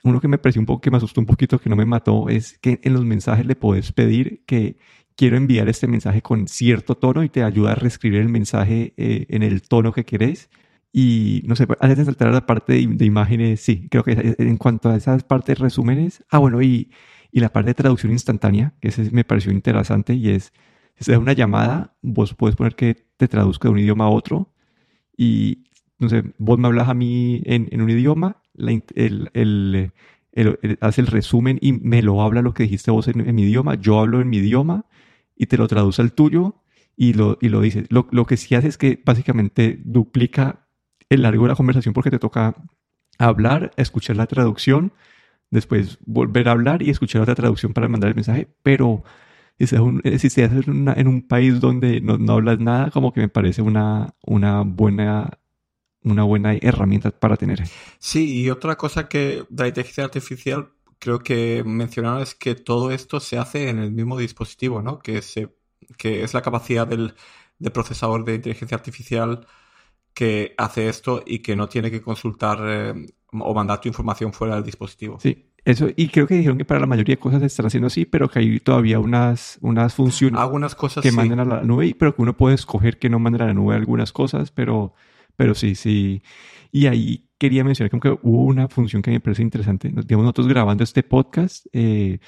Uno 0.02 0.20
que 0.20 0.28
me 0.28 0.38
pareció 0.38 0.60
un 0.60 0.66
poco, 0.66 0.80
que 0.80 0.90
me 0.90 0.96
asustó 0.96 1.20
un 1.20 1.26
poquito, 1.26 1.58
que 1.58 1.68
no 1.68 1.76
me 1.76 1.84
mató, 1.84 2.28
es 2.28 2.58
que 2.58 2.80
en 2.82 2.94
los 2.94 3.04
mensajes 3.04 3.46
le 3.46 3.56
puedes 3.56 3.92
pedir 3.92 4.44
que 4.46 4.78
quiero 5.16 5.36
enviar 5.36 5.68
este 5.68 5.86
mensaje 5.86 6.22
con 6.22 6.48
cierto 6.48 6.96
tono 6.96 7.22
y 7.22 7.28
te 7.28 7.42
ayuda 7.42 7.72
a 7.72 7.74
reescribir 7.74 8.20
el 8.20 8.30
mensaje 8.30 8.94
eh, 8.96 9.26
en 9.28 9.42
el 9.42 9.62
tono 9.62 9.92
que 9.92 10.04
querés. 10.04 10.48
Y 10.92 11.42
no 11.46 11.56
sé, 11.56 11.66
antes 11.80 11.98
de 11.98 12.04
saltar 12.06 12.28
a 12.28 12.32
la 12.32 12.46
parte 12.46 12.72
de, 12.72 13.04
imágenes, 13.04 13.60
sí, 13.60 13.88
creo 13.90 14.02
que 14.02 14.34
en 14.38 14.56
cuanto 14.56 14.88
a 14.88 14.96
esas 14.96 15.22
partes 15.24 15.58
resúmenes, 15.58 16.24
ah, 16.30 16.38
bueno, 16.38 16.62
y, 16.62 16.90
y 17.30 17.40
la 17.40 17.52
parte 17.52 17.70
de 17.70 17.74
traducción 17.74 18.12
instantánea, 18.12 18.74
que 18.80 18.88
ese 18.88 19.10
me 19.12 19.24
pareció 19.24 19.52
interesante 19.52 20.14
y 20.14 20.30
es, 20.30 20.52
si 20.98 21.12
es 21.12 21.18
una 21.18 21.34
llamada, 21.34 21.94
vos 22.02 22.34
puedes 22.34 22.56
poner 22.56 22.74
que 22.74 23.06
te 23.16 23.28
traduzca 23.28 23.68
de 23.68 23.72
un 23.72 23.78
idioma 23.78 24.06
a 24.06 24.08
otro 24.08 24.52
y, 25.20 25.64
no 25.98 26.08
sé, 26.08 26.24
vos 26.38 26.58
me 26.58 26.66
hablas 26.66 26.88
a 26.88 26.94
mí 26.94 27.42
en, 27.44 27.68
un 27.78 27.90
idioma, 27.90 28.40
el, 28.56 29.92
hace 30.80 31.00
el 31.02 31.06
resumen 31.08 31.58
y 31.60 31.74
me 31.74 32.00
lo 32.00 32.22
habla 32.22 32.40
lo 32.40 32.54
que 32.54 32.62
dijiste 32.62 32.90
vos 32.90 33.06
en, 33.06 33.34
mi 33.34 33.42
idioma, 33.42 33.74
yo 33.74 34.00
hablo 34.00 34.22
en 34.22 34.30
mi 34.30 34.38
idioma 34.38 34.86
y 35.36 35.44
te 35.44 35.58
lo 35.58 35.68
traduce 35.68 36.00
al 36.00 36.12
tuyo 36.12 36.54
y 36.96 37.12
lo, 37.12 37.36
y 37.42 37.50
lo 37.50 37.60
dice. 37.60 37.84
Lo, 37.90 38.08
lo 38.12 38.24
que 38.24 38.38
sí 38.38 38.54
hace 38.54 38.68
es 38.68 38.78
que 38.78 38.98
básicamente 39.04 39.78
duplica 39.84 40.66
el 41.10 41.20
largo 41.20 41.44
de 41.44 41.50
la 41.50 41.56
conversación 41.56 41.92
porque 41.92 42.10
te 42.10 42.18
toca 42.18 42.54
hablar, 43.18 43.72
escuchar 43.76 44.16
la 44.16 44.26
traducción, 44.26 44.94
después 45.50 45.98
volver 46.06 46.48
a 46.48 46.52
hablar 46.52 46.80
y 46.80 46.88
escuchar 46.88 47.20
otra 47.20 47.34
traducción 47.34 47.74
para 47.74 47.88
mandar 47.88 48.08
el 48.08 48.14
mensaje, 48.14 48.48
pero 48.62 49.04
si 49.66 50.30
se 50.30 50.44
hace 50.44 50.60
en, 50.66 51.08
un 51.08 51.26
país 51.26 51.60
donde 51.60 52.00
no, 52.00 52.18
no, 52.18 52.34
hablas 52.34 52.58
nada, 52.58 52.90
como 52.90 53.12
que 53.12 53.20
me 53.20 53.28
parece 53.28 53.62
una, 53.62 54.14
una 54.22 54.62
buena 54.62 55.38
una 56.02 56.22
buena 56.22 56.54
herramienta 56.54 57.10
para 57.10 57.36
tener. 57.36 57.62
Sí, 57.98 58.40
y 58.40 58.50
otra 58.50 58.76
cosa 58.76 59.08
que 59.08 59.44
de 59.48 59.62
la 59.62 59.68
inteligencia 59.68 60.04
artificial 60.04 60.72
creo 60.98 61.20
que 61.20 61.62
mencionaron 61.64 62.22
es 62.22 62.34
que 62.34 62.54
todo 62.54 62.90
esto 62.90 63.20
se 63.20 63.38
hace 63.38 63.68
en 63.68 63.78
el 63.78 63.90
mismo 63.90 64.18
dispositivo, 64.18 64.82
¿no? 64.82 65.00
Que, 65.00 65.22
se, 65.22 65.54
que 65.98 66.22
es 66.22 66.34
la 66.34 66.42
capacidad 66.42 66.86
del, 66.86 67.14
procesador 67.72 68.24
de 68.24 68.36
inteligencia 68.36 68.76
artificial 68.76 69.46
que 70.14 70.54
hace 70.58 70.88
esto 70.88 71.22
y 71.26 71.40
que 71.40 71.56
no 71.56 71.68
tiene 71.68 71.90
que 71.90 72.00
consultar 72.00 72.58
eh, 72.62 73.06
o 73.32 73.54
mandar 73.54 73.80
tu 73.80 73.88
información 73.88 74.32
fuera 74.32 74.54
del 74.54 74.64
dispositivo. 74.64 75.18
Sí, 75.20 75.49
eso, 75.64 75.88
y 75.94 76.08
creo 76.08 76.26
que 76.26 76.34
dijeron 76.34 76.58
que 76.58 76.64
para 76.64 76.80
la 76.80 76.86
mayoría 76.86 77.14
de 77.14 77.20
cosas 77.20 77.40
se 77.40 77.46
están 77.46 77.66
haciendo 77.66 77.88
así, 77.88 78.06
pero 78.06 78.28
que 78.28 78.38
hay 78.38 78.60
todavía 78.60 78.98
unas, 78.98 79.58
unas 79.60 79.94
funciones 79.94 80.40
algunas 80.40 80.74
cosas 80.74 81.02
que 81.02 81.12
manden 81.12 81.40
a 81.40 81.44
la 81.44 81.62
nube, 81.62 81.94
pero 81.98 82.14
que 82.14 82.22
uno 82.22 82.36
puede 82.36 82.54
escoger 82.54 82.98
que 82.98 83.10
no 83.10 83.18
manden 83.18 83.42
a 83.42 83.46
la 83.46 83.54
nube 83.54 83.74
algunas 83.74 84.12
cosas, 84.12 84.50
pero, 84.50 84.94
pero 85.36 85.54
sí, 85.54 85.74
sí. 85.74 86.22
Y 86.72 86.86
ahí 86.86 87.28
quería 87.38 87.64
mencionar 87.64 87.90
que 87.90 88.18
hubo 88.22 88.44
una 88.44 88.68
función 88.68 89.02
que 89.02 89.10
me 89.10 89.20
parece 89.20 89.42
interesante. 89.42 89.88
Digamos, 89.88 90.24
nosotros 90.24 90.48
grabando 90.48 90.84
este 90.84 91.02
podcast, 91.02 91.66
eh, 91.72 92.20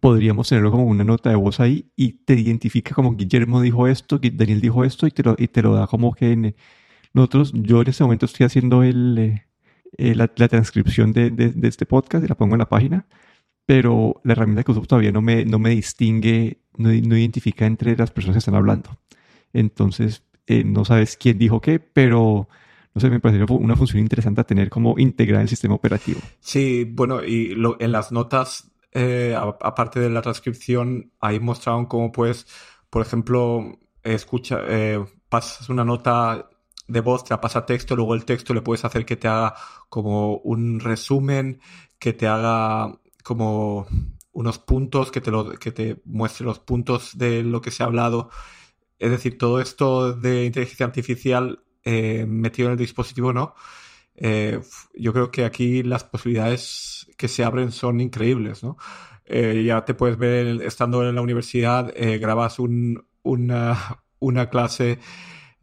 podríamos 0.00 0.48
tenerlo 0.48 0.70
como 0.70 0.84
una 0.84 1.04
nota 1.04 1.30
de 1.30 1.36
voz 1.36 1.60
ahí 1.60 1.90
y 1.96 2.24
te 2.24 2.34
identifica 2.34 2.94
como 2.94 3.16
Guillermo 3.16 3.60
dijo 3.60 3.86
esto, 3.86 4.18
Daniel 4.18 4.60
dijo 4.60 4.84
esto 4.84 5.06
y 5.06 5.10
te 5.10 5.22
lo, 5.22 5.34
y 5.38 5.48
te 5.48 5.62
lo 5.62 5.74
da 5.74 5.86
como 5.86 6.14
que 6.14 6.54
nosotros, 7.12 7.52
yo 7.54 7.82
en 7.82 7.88
este 7.88 8.04
momento 8.04 8.26
estoy 8.26 8.46
haciendo 8.46 8.82
el... 8.82 9.18
Eh, 9.18 9.51
eh, 9.98 10.14
la, 10.14 10.28
transcripción 10.28 11.12
de, 11.12 11.30
de, 11.30 11.68
este 11.68 11.84
podcast 11.84 12.24
y 12.24 12.28
la 12.28 12.34
pongo 12.34 12.54
en 12.54 12.60
la 12.60 12.68
página, 12.68 13.06
pero 13.66 14.20
la 14.24 14.32
herramienta 14.32 14.64
que 14.64 14.72
uso 14.72 14.80
todavía 14.82 15.12
no 15.12 15.20
me, 15.20 15.44
no 15.44 15.58
me 15.58 15.70
distingue, 15.70 16.62
no, 16.78 16.88
no 16.88 17.16
identifica 17.16 17.66
entre 17.66 17.96
las 17.96 18.10
personas 18.10 18.36
que 18.36 18.38
están 18.38 18.54
hablando. 18.54 18.98
Entonces, 19.52 20.22
eh, 20.46 20.64
no 20.64 20.84
sabes 20.84 21.16
quién 21.18 21.38
dijo 21.38 21.60
qué, 21.60 21.78
pero 21.78 22.48
no 22.94 23.00
sé, 23.00 23.10
me 23.10 23.20
parece 23.20 23.44
una 23.52 23.76
función 23.76 24.00
interesante 24.00 24.40
a 24.40 24.44
tener 24.44 24.70
como 24.70 24.98
integrada 24.98 25.40
en 25.40 25.44
el 25.44 25.48
sistema 25.48 25.74
operativo. 25.74 26.20
Sí, 26.40 26.84
bueno, 26.84 27.22
y 27.22 27.54
en 27.78 27.92
las 27.92 28.12
notas, 28.12 28.70
eh, 28.92 29.34
aparte 29.36 30.00
de 30.00 30.10
la 30.10 30.22
transcripción, 30.22 31.12
ahí 31.20 31.38
mostraron 31.38 31.86
cómo 31.86 32.12
puedes, 32.12 32.46
por 32.88 33.02
ejemplo, 33.02 33.78
escucha, 34.02 34.58
pasas 35.28 35.68
una 35.68 35.84
nota 35.84 36.50
de 36.88 37.00
voz 37.00 37.24
te 37.24 37.34
la 37.34 37.40
pasa 37.40 37.66
texto, 37.66 37.96
luego 37.96 38.14
el 38.14 38.24
texto 38.24 38.54
le 38.54 38.62
puedes 38.62 38.84
hacer 38.84 39.04
que 39.04 39.16
te 39.16 39.28
haga 39.28 39.54
como 39.88 40.36
un 40.38 40.80
resumen, 40.80 41.60
que 41.98 42.12
te 42.12 42.26
haga 42.26 42.98
como 43.22 43.86
unos 44.32 44.58
puntos, 44.58 45.10
que 45.10 45.20
te, 45.20 45.30
lo, 45.30 45.52
que 45.52 45.72
te 45.72 46.00
muestre 46.04 46.46
los 46.46 46.58
puntos 46.58 47.16
de 47.16 47.42
lo 47.42 47.60
que 47.60 47.70
se 47.70 47.82
ha 47.82 47.86
hablado. 47.86 48.30
Es 48.98 49.10
decir, 49.10 49.38
todo 49.38 49.60
esto 49.60 50.12
de 50.12 50.46
inteligencia 50.46 50.86
artificial 50.86 51.62
eh, 51.84 52.24
metido 52.26 52.68
en 52.68 52.72
el 52.72 52.78
dispositivo, 52.78 53.32
¿no? 53.32 53.54
Eh, 54.14 54.60
yo 54.94 55.12
creo 55.12 55.30
que 55.30 55.44
aquí 55.44 55.82
las 55.82 56.04
posibilidades 56.04 57.08
que 57.16 57.28
se 57.28 57.44
abren 57.44 57.72
son 57.72 58.00
increíbles, 58.00 58.62
¿no? 58.62 58.76
Eh, 59.24 59.62
ya 59.66 59.84
te 59.84 59.94
puedes 59.94 60.18
ver 60.18 60.62
estando 60.62 61.06
en 61.08 61.14
la 61.14 61.22
universidad, 61.22 61.92
grabas 62.20 62.58
un, 62.58 63.06
una, 63.22 64.02
una 64.18 64.50
clase 64.50 64.98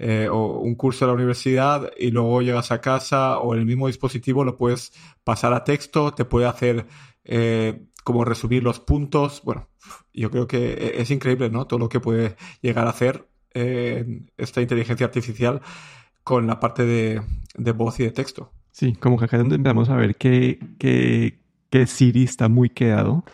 eh, 0.01 0.29
o 0.31 0.59
un 0.61 0.75
curso 0.75 1.03
de 1.03 1.09
la 1.09 1.15
universidad 1.15 1.91
y 1.97 2.11
luego 2.11 2.41
llegas 2.41 2.71
a 2.71 2.79
casa 2.79 3.37
o 3.39 3.53
el 3.53 3.65
mismo 3.65 3.87
dispositivo 3.87 4.45
lo 4.45 4.57
puedes 4.57 4.93
pasar 5.25 5.53
a 5.53 5.65
texto, 5.65 6.13
te 6.13 6.23
puede 6.23 6.47
hacer 6.47 6.87
eh, 7.25 7.83
como 8.05 8.23
resumir 8.23 8.63
los 8.63 8.79
puntos. 8.79 9.41
Bueno, 9.43 9.67
yo 10.13 10.31
creo 10.31 10.47
que 10.47 10.71
e-, 10.71 11.01
es 11.01 11.11
increíble, 11.11 11.49
¿no? 11.49 11.67
Todo 11.67 11.79
lo 11.79 11.89
que 11.89 11.99
puede 11.99 12.37
llegar 12.61 12.87
a 12.87 12.91
hacer 12.91 13.27
eh, 13.53 14.21
esta 14.37 14.61
inteligencia 14.61 15.05
artificial 15.05 15.61
con 16.23 16.47
la 16.47 16.61
parte 16.61 16.85
de, 16.85 17.21
voz 17.73 17.99
y 17.99 18.03
de 18.03 18.11
texto. 18.11 18.53
Sí, 18.71 18.93
como 18.93 19.17
que 19.17 19.25
acá 19.25 19.37
donde 19.37 19.55
empezamos 19.55 19.89
a 19.89 19.97
ver 19.97 20.15
que, 20.15 20.59
que, 20.77 21.39
que 21.69 21.87
Siri 21.87 22.23
está 22.23 22.47
muy 22.47 22.69
quedado. 22.69 23.25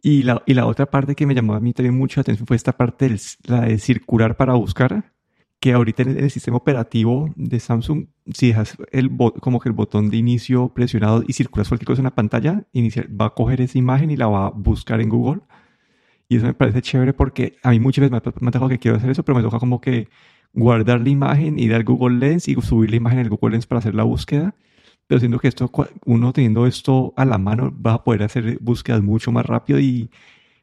Y 0.00 0.22
la, 0.22 0.42
y 0.46 0.54
la 0.54 0.64
otra 0.64 0.86
parte 0.86 1.14
que 1.14 1.26
me 1.26 1.34
llamó 1.34 1.54
a 1.54 1.60
mí 1.60 1.74
también 1.74 1.98
mucho 1.98 2.20
la 2.20 2.22
atención 2.22 2.46
fue 2.46 2.56
esta 2.56 2.78
parte, 2.78 3.14
la 3.44 3.62
de 3.62 3.78
circular 3.78 4.36
para 4.36 4.54
buscar 4.54 5.12
que 5.60 5.72
ahorita 5.72 6.02
en 6.02 6.18
el 6.18 6.30
sistema 6.30 6.56
operativo 6.56 7.32
de 7.36 7.58
Samsung, 7.58 8.06
si 8.32 8.48
dejas 8.48 8.76
el 8.92 9.10
como 9.40 9.60
que 9.60 9.68
el 9.68 9.74
botón 9.74 10.10
de 10.10 10.16
inicio 10.16 10.68
presionado 10.68 11.24
y 11.26 11.32
circulas 11.32 11.68
cualquier 11.68 11.86
cosa 11.86 12.00
en 12.00 12.04
la 12.04 12.14
pantalla, 12.14 12.64
va 12.76 13.26
a 13.26 13.30
coger 13.30 13.60
esa 13.60 13.78
imagen 13.78 14.10
y 14.10 14.16
la 14.16 14.28
va 14.28 14.46
a 14.46 14.50
buscar 14.50 15.00
en 15.00 15.08
Google. 15.08 15.42
Y 16.28 16.36
eso 16.36 16.46
me 16.46 16.54
parece 16.54 16.82
chévere 16.82 17.12
porque 17.14 17.56
a 17.62 17.70
mí 17.70 17.80
muchas 17.80 18.02
veces 18.02 18.12
me, 18.12 18.18
ha 18.18 18.52
tocado 18.52 18.68
que 18.68 18.78
quiero 18.78 18.98
hacer 18.98 19.10
eso, 19.10 19.24
pero 19.24 19.36
me 19.36 19.42
toca 19.42 19.58
como 19.58 19.80
que 19.80 20.08
guardar 20.52 21.00
la 21.00 21.08
imagen, 21.08 21.58
ir 21.58 21.74
al 21.74 21.84
Google 21.84 22.18
Lens 22.18 22.48
y 22.48 22.54
subir 22.60 22.90
la 22.90 22.96
imagen 22.96 23.20
al 23.20 23.28
Google 23.30 23.52
Lens 23.52 23.66
para 23.66 23.80
hacer 23.80 23.94
la 23.94 24.04
búsqueda. 24.04 24.54
Pero 25.06 25.20
siento 25.20 25.38
que 25.38 25.48
esto, 25.48 25.70
uno 26.04 26.32
teniendo 26.32 26.66
esto 26.66 27.14
a 27.16 27.24
la 27.24 27.38
mano, 27.38 27.74
va 27.84 27.94
a 27.94 28.04
poder 28.04 28.22
hacer 28.22 28.58
búsquedas 28.60 29.02
mucho 29.02 29.32
más 29.32 29.46
rápido 29.46 29.80
y, 29.80 30.10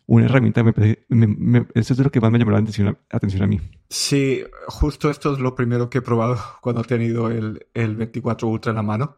una 0.07 0.25
herramienta, 0.25 0.63
me, 0.63 0.73
me, 1.09 1.65
eso 1.73 1.93
es 1.93 1.99
lo 1.99 2.11
que 2.11 2.21
más 2.21 2.31
me 2.31 2.39
llamó 2.39 2.51
la 2.51 2.59
atención, 2.59 2.97
atención, 3.09 3.43
a 3.43 3.47
mí. 3.47 3.59
Sí, 3.89 4.43
justo 4.67 5.09
esto 5.09 5.33
es 5.33 5.39
lo 5.39 5.55
primero 5.55 5.89
que 5.89 5.99
he 5.99 6.01
probado 6.01 6.37
cuando 6.61 6.81
he 6.81 6.85
tenido 6.85 7.29
el, 7.29 7.67
el 7.73 7.95
24 7.95 8.47
Ultra 8.47 8.71
en 8.71 8.75
la 8.77 8.83
mano, 8.83 9.17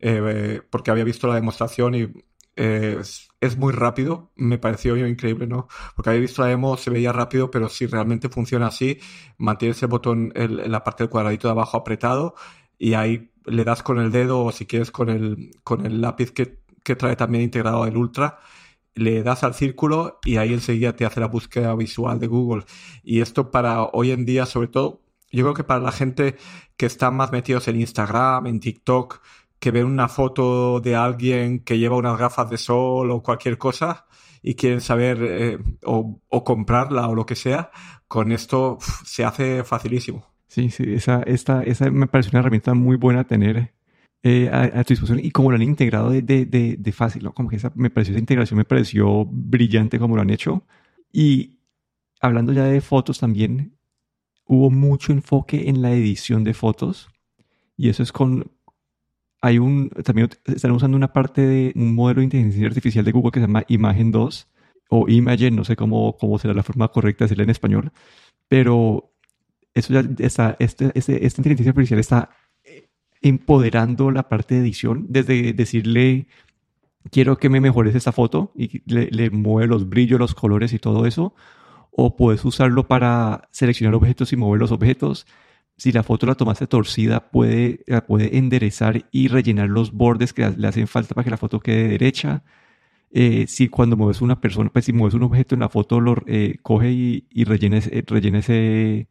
eh, 0.00 0.60
porque 0.70 0.90
había 0.90 1.04
visto 1.04 1.26
la 1.28 1.34
demostración 1.34 1.94
y 1.94 2.12
eh, 2.56 3.00
es, 3.40 3.56
muy 3.56 3.72
rápido, 3.72 4.30
me 4.36 4.58
pareció 4.58 4.96
increíble, 5.06 5.46
¿no? 5.46 5.68
Porque 5.96 6.10
había 6.10 6.20
visto 6.20 6.42
la 6.42 6.48
demo, 6.48 6.76
se 6.76 6.90
veía 6.90 7.12
rápido, 7.12 7.50
pero 7.50 7.68
si 7.68 7.86
realmente 7.86 8.28
funciona 8.28 8.66
así, 8.66 9.00
mantienes 9.38 9.82
el 9.82 9.88
botón 9.88 10.32
en 10.34 10.70
la 10.70 10.84
parte 10.84 11.04
del 11.04 11.10
cuadradito 11.10 11.48
de 11.48 11.52
abajo 11.52 11.78
apretado 11.78 12.34
y 12.78 12.94
ahí 12.94 13.32
le 13.46 13.64
das 13.64 13.82
con 13.82 13.98
el 13.98 14.12
dedo 14.12 14.44
o 14.44 14.52
si 14.52 14.66
quieres 14.66 14.90
con 14.90 15.08
el, 15.08 15.50
con 15.64 15.86
el 15.86 16.00
lápiz 16.00 16.32
que, 16.32 16.60
que 16.84 16.96
trae 16.96 17.16
también 17.16 17.44
integrado 17.44 17.86
el 17.86 17.96
Ultra 17.96 18.38
le 18.94 19.22
das 19.22 19.44
al 19.44 19.54
círculo 19.54 20.18
y 20.24 20.36
ahí 20.36 20.52
enseguida 20.52 20.94
te 20.94 21.04
hace 21.04 21.20
la 21.20 21.26
búsqueda 21.26 21.74
visual 21.74 22.18
de 22.18 22.26
Google. 22.26 22.64
Y 23.02 23.20
esto 23.20 23.50
para 23.50 23.84
hoy 23.84 24.10
en 24.10 24.24
día, 24.24 24.46
sobre 24.46 24.68
todo, 24.68 25.02
yo 25.30 25.44
creo 25.44 25.54
que 25.54 25.64
para 25.64 25.80
la 25.80 25.92
gente 25.92 26.36
que 26.76 26.86
está 26.86 27.10
más 27.10 27.32
metidos 27.32 27.68
en 27.68 27.80
Instagram, 27.80 28.46
en 28.46 28.60
TikTok, 28.60 29.20
que 29.58 29.70
ven 29.70 29.86
una 29.86 30.08
foto 30.08 30.80
de 30.80 30.96
alguien 30.96 31.60
que 31.60 31.78
lleva 31.78 31.96
unas 31.96 32.18
gafas 32.18 32.50
de 32.50 32.58
sol 32.58 33.10
o 33.10 33.22
cualquier 33.22 33.58
cosa 33.58 34.06
y 34.42 34.54
quieren 34.56 34.80
saber 34.80 35.18
eh, 35.22 35.58
o, 35.84 36.18
comprarla 36.44 37.08
o 37.08 37.14
lo 37.14 37.24
que 37.24 37.36
sea, 37.36 37.70
con 38.08 38.32
esto 38.32 38.78
se 39.04 39.24
hace 39.24 39.64
facilísimo. 39.64 40.26
Sí, 40.48 40.68
sí, 40.68 40.84
esa, 40.88 41.22
esta, 41.22 41.62
esa 41.62 41.90
me 41.90 42.08
parece 42.08 42.30
una 42.30 42.40
herramienta 42.40 42.74
muy 42.74 42.96
buena 42.96 43.20
a 43.20 43.24
tener 43.24 43.72
eh, 44.24 44.48
a, 44.52 44.84
tu 44.84 44.92
disposición 44.92 45.24
y 45.24 45.32
como 45.32 45.50
lo 45.50 45.56
han 45.56 45.62
integrado 45.62 46.10
de, 46.10 46.22
de, 46.22 46.46
de, 46.78 46.92
fácil, 46.92 47.24
¿no? 47.24 47.32
Como 47.32 47.48
que 47.48 47.56
esa, 47.56 47.72
me 47.74 47.90
pareció 47.90 48.12
esa 48.12 48.20
integración, 48.20 48.58
me 48.58 48.64
pareció 48.64 49.24
brillante 49.26 49.98
como 49.98 50.14
lo 50.14 50.22
han 50.22 50.30
hecho. 50.30 50.64
Y 51.12 51.58
hablando 52.20 52.52
ya 52.52 52.64
de 52.64 52.80
fotos 52.80 53.18
también, 53.18 53.76
hubo 54.46 54.70
mucho 54.70 55.12
enfoque 55.12 55.68
en 55.68 55.82
la 55.82 55.92
edición 55.92 56.44
de 56.44 56.54
fotos 56.54 57.10
y 57.76 57.88
eso 57.88 58.02
es 58.02 58.12
con... 58.12 58.52
Hay 59.40 59.58
un... 59.58 59.90
También 59.90 60.30
están 60.46 60.70
usando 60.70 60.96
una 60.96 61.12
parte 61.12 61.42
de 61.42 61.72
un 61.74 61.94
modelo 61.94 62.20
de 62.20 62.24
inteligencia 62.26 62.66
artificial 62.68 63.04
de 63.04 63.12
Google 63.12 63.32
que 63.32 63.40
se 63.40 63.46
llama 63.46 63.64
Imagen 63.66 64.12
2 64.12 64.48
o 64.90 65.08
Imagen, 65.08 65.56
no 65.56 65.64
sé 65.64 65.74
cómo, 65.74 66.16
cómo 66.16 66.38
será 66.38 66.54
la 66.54 66.62
forma 66.62 66.88
correcta 66.88 67.24
de 67.24 67.26
decirlo 67.26 67.44
en 67.44 67.50
español, 67.50 67.92
pero 68.46 69.12
eso 69.74 69.94
ya 69.94 70.04
está, 70.18 70.54
este, 70.60 70.92
este, 70.94 71.26
esta 71.26 71.40
inteligencia 71.40 71.70
artificial 71.70 71.98
está 71.98 72.30
empoderando 73.22 74.10
la 74.10 74.28
parte 74.28 74.56
de 74.56 74.60
edición, 74.62 75.06
desde 75.08 75.52
decirle, 75.52 76.26
quiero 77.10 77.38
que 77.38 77.48
me 77.48 77.60
mejores 77.60 77.94
esta 77.94 78.12
foto 78.12 78.52
y 78.56 78.82
le, 78.86 79.30
mueve 79.30 79.68
los 79.68 79.88
brillos, 79.88 80.20
los 80.20 80.34
colores 80.34 80.72
y 80.72 80.78
todo 80.78 81.06
eso, 81.06 81.34
o 81.90 82.16
puedes 82.16 82.44
usarlo 82.44 82.88
para 82.88 83.48
seleccionar 83.52 83.94
objetos 83.94 84.32
y 84.32 84.36
mover 84.36 84.60
los 84.60 84.72
objetos. 84.72 85.26
Si 85.76 85.92
la 85.92 86.02
foto 86.02 86.26
la 86.26 86.34
tomaste 86.34 86.66
torcida, 86.66 87.30
puede, 87.30 87.82
la 87.86 88.06
puede 88.06 88.36
enderezar 88.38 89.06
y 89.10 89.28
rellenar 89.28 89.68
los 89.68 89.92
bordes 89.92 90.32
que 90.32 90.48
le 90.50 90.68
hacen 90.68 90.86
falta 90.88 91.14
para 91.14 91.24
que 91.24 91.30
la 91.30 91.36
foto 91.38 91.60
quede 91.60 91.88
derecha. 91.88 92.44
Eh, 93.10 93.46
si 93.46 93.68
cuando 93.68 93.96
mueves 93.96 94.22
una 94.22 94.40
persona, 94.40 94.70
pues 94.70 94.86
si 94.86 94.92
mueves 94.92 95.14
un 95.14 95.24
objeto 95.24 95.54
en 95.54 95.60
la 95.60 95.68
foto, 95.68 96.00
lo 96.00 96.16
eh, 96.26 96.58
coge 96.62 96.92
y, 96.92 97.26
y 97.30 97.44
rellena, 97.44 97.78
ese, 97.78 99.08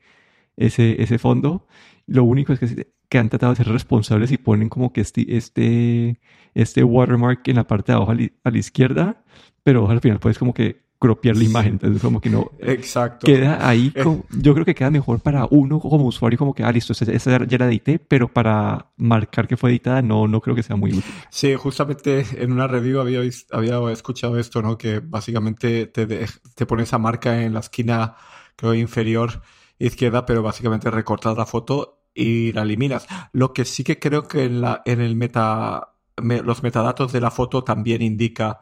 ese, 0.58 1.02
ese, 1.02 1.20
fondo. 1.20 1.68
Lo 2.08 2.24
único 2.24 2.54
es 2.54 2.60
que 2.60 2.88
que 3.12 3.18
han 3.18 3.28
tratado 3.28 3.52
de 3.52 3.58
ser 3.58 3.68
responsables 3.68 4.32
y 4.32 4.38
ponen 4.38 4.70
como 4.70 4.94
que 4.94 5.02
este, 5.02 5.36
este, 5.36 6.18
este 6.54 6.82
watermark 6.82 7.46
en 7.50 7.58
la 7.58 7.68
parte 7.68 7.92
de 7.92 7.98
abajo 7.98 8.14
a 8.14 8.50
la, 8.50 8.58
izquierda, 8.58 9.26
pero 9.64 9.90
al 9.90 10.00
final 10.00 10.18
puedes 10.22 10.40
como 10.40 10.54
que 10.54 10.86
cropiar 10.98 11.36
la 11.36 11.44
imagen, 11.44 11.74
entonces 11.74 12.02
como 12.02 12.22
que 12.22 12.30
no 12.30 12.52
Exacto. 12.60 13.28
queda 13.28 13.68
ahí, 13.68 13.92
eh. 13.96 14.06
yo 14.30 14.54
creo 14.54 14.66
que 14.66 14.74
queda 14.74 14.90
mejor 14.92 15.20
para 15.20 15.46
uno 15.52 15.82
como 15.82 16.06
usuario 16.06 16.40
como 16.40 16.54
que, 16.54 16.64
ah, 16.64 16.72
listo, 16.72 16.94
esa, 16.94 17.46
ya 17.46 17.58
la 17.58 17.66
edité, 17.66 18.00
pero 18.00 18.30
para 18.30 18.94
marcar 18.96 19.46
que 19.46 19.58
fue 19.58 19.72
editada 19.72 20.02
no, 20.02 20.30
no 20.30 20.40
creo 20.40 20.56
que 20.56 20.64
sea 20.64 20.78
muy 20.78 20.92
útil. 20.92 21.04
Sí, 21.32 21.54
justamente 21.56 22.26
en 22.38 22.54
una 22.54 22.68
review 22.68 23.02
había, 23.02 23.20
había 23.52 23.92
escuchado 23.92 24.40
esto, 24.40 24.62
¿no? 24.62 24.78
Que 24.78 25.02
básicamente 25.02 25.88
te, 25.88 26.08
te 26.08 26.66
pone 26.66 26.84
esa 26.84 26.98
marca 26.98 27.44
en 27.44 27.56
la 27.56 27.60
esquina, 27.60 28.16
creo, 28.56 28.74
inferior 28.74 29.42
izquierda, 29.80 30.26
pero 30.26 30.44
básicamente 30.44 30.90
recortas 30.90 31.36
la 31.36 31.46
foto 31.46 32.01
y 32.14 32.52
la 32.54 32.64
eliminas. 32.64 33.08
Lo 33.34 33.54
que 33.54 33.66
sí 33.66 33.84
que 33.84 34.00
creo 34.00 34.28
que 34.28 34.46
en, 34.46 34.62
la, 34.62 34.82
en 34.86 35.02
el 35.02 35.16
meta, 35.16 35.96
los 36.18 36.64
metadatos 36.64 37.12
de 37.12 37.22
la 37.22 37.32
foto 37.32 37.64
también 37.64 38.02
indica 38.02 38.60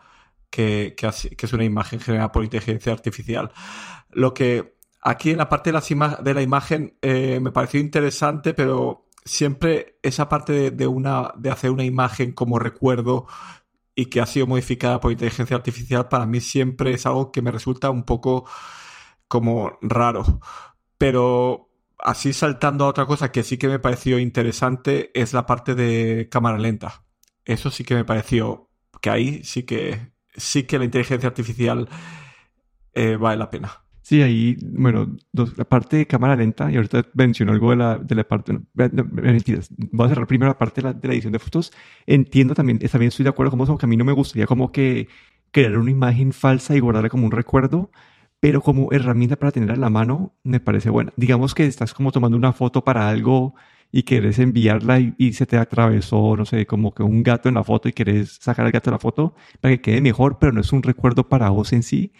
que, 0.49 0.95
que, 0.97 1.07
es 1.07 1.53
una 1.53 1.63
imagen 1.63 1.99
generada 1.99 2.31
por 2.31 2.43
inteligencia 2.43 2.91
artificial. 2.93 3.51
Lo 4.11 4.33
que 4.33 4.77
aquí 5.01 5.31
en 5.31 5.37
la 5.37 5.49
parte 5.49 5.71
de, 5.71 6.17
de 6.21 6.33
la 6.33 6.41
imagen 6.41 6.97
eh, 7.01 7.39
me 7.41 7.51
pareció 7.51 7.79
interesante, 7.79 8.53
pero 8.53 9.09
siempre 9.25 9.99
esa 10.01 10.29
parte 10.29 10.71
de, 10.71 10.87
una, 10.87 11.33
de 11.37 11.51
hacer 11.51 11.71
una 11.71 11.83
imagen 11.83 12.31
como 12.31 12.59
recuerdo 12.59 13.27
y 13.95 14.07
que 14.07 14.21
ha 14.21 14.25
sido 14.25 14.47
modificada 14.47 14.99
por 14.99 15.11
inteligencia 15.11 15.57
artificial, 15.57 16.07
para 16.07 16.25
mí 16.25 16.39
siempre 16.41 16.93
es 16.93 17.05
algo 17.05 17.31
que 17.31 17.41
me 17.41 17.51
resulta 17.51 17.89
un 17.89 18.03
poco 18.03 18.45
como 19.27 19.77
raro. 19.81 20.23
Pero 20.97 21.68
así 21.99 22.33
saltando 22.33 22.85
a 22.85 22.87
otra 22.87 23.05
cosa 23.05 23.31
que 23.31 23.43
sí 23.43 23.57
que 23.57 23.67
me 23.67 23.79
pareció 23.79 24.19
interesante 24.19 25.11
es 25.13 25.33
la 25.33 25.45
parte 25.45 25.75
de 25.75 26.27
cámara 26.29 26.57
lenta. 26.57 27.03
Eso 27.45 27.71
sí 27.71 27.83
que 27.83 27.95
me 27.95 28.05
pareció 28.05 28.69
que 29.01 29.09
ahí 29.09 29.43
sí 29.43 29.63
que 29.63 30.11
sí 30.35 30.63
que 30.63 30.79
la 30.79 30.85
inteligencia 30.85 31.27
artificial 31.27 31.89
eh, 32.93 33.15
vale 33.15 33.37
la 33.37 33.49
pena. 33.49 33.83
Sí, 34.09 34.23
ahí, 34.23 34.57
bueno, 34.63 35.15
la 35.33 35.65
parte 35.65 35.97
de 35.97 36.07
cámara 36.07 36.35
lenta, 36.35 36.71
y 36.71 36.77
ahorita 36.77 37.05
menciono 37.13 37.51
algo 37.51 37.69
de 37.69 37.75
la, 37.75 37.97
de 37.99 38.15
la 38.15 38.23
parte, 38.27 38.53
no, 38.53 38.63
mentiras, 39.11 39.69
voy 39.77 40.07
a 40.07 40.09
cerrar 40.09 40.25
primero 40.25 40.49
la 40.49 40.57
parte 40.57 40.81
de 40.81 41.07
la, 41.07 41.13
edición 41.13 41.31
de 41.31 41.37
fotos. 41.37 41.71
Entiendo 42.07 42.55
también, 42.55 42.79
también 42.79 43.09
estoy 43.09 43.23
de 43.23 43.29
acuerdo 43.29 43.51
con 43.51 43.61
eso, 43.61 43.77
que 43.77 43.85
a 43.85 43.89
mí 43.89 43.97
no 43.97 44.05
me 44.05 44.13
gustaría 44.13 44.47
como 44.47 44.71
que 44.71 45.07
crear 45.51 45.77
una 45.77 45.91
imagen 45.91 46.33
falsa 46.33 46.75
y 46.75 46.79
guardarla 46.79 47.09
como 47.09 47.25
un 47.25 47.31
recuerdo, 47.31 47.91
pero 48.39 48.61
como 48.61 48.91
herramienta 48.91 49.35
para 49.35 49.51
tener 49.51 49.71
a 49.71 49.75
la 49.75 49.89
mano 49.89 50.33
me 50.43 50.59
parece 50.59 50.89
buena. 50.89 51.13
Digamos 51.17 51.53
que 51.55 51.65
estás 51.65 51.93
como 51.93 52.11
tomando 52.11 52.37
una 52.37 52.53
foto 52.53 52.83
para 52.83 53.09
algo 53.09 53.55
y 53.91 54.03
quieres 54.03 54.39
enviarla 54.39 54.99
y, 54.99 55.33
se 55.33 55.45
te 55.45 55.57
atravesó, 55.57 56.35
no 56.37 56.45
sé, 56.45 56.65
como 56.67 56.93
que 56.93 57.03
un 57.03 57.23
gato 57.23 57.49
en 57.49 57.55
la 57.55 57.63
foto 57.63 57.89
y 57.89 57.93
quieres 57.93 58.37
sacar 58.41 58.65
al 58.65 58.71
gato 58.71 58.91
de 58.91 58.95
la 58.95 58.99
foto 58.99 59.35
para 59.61 59.75
que 59.75 59.81
quede 59.81 60.01
mejor, 60.01 60.37
pero 60.39 60.51
no 60.53 60.61
es 60.61 60.71
un 60.73 60.83
recuerdo 60.83 61.27
para 61.29 61.49
vos 61.49 61.73
en 61.73 61.83
sí. 61.83 62.13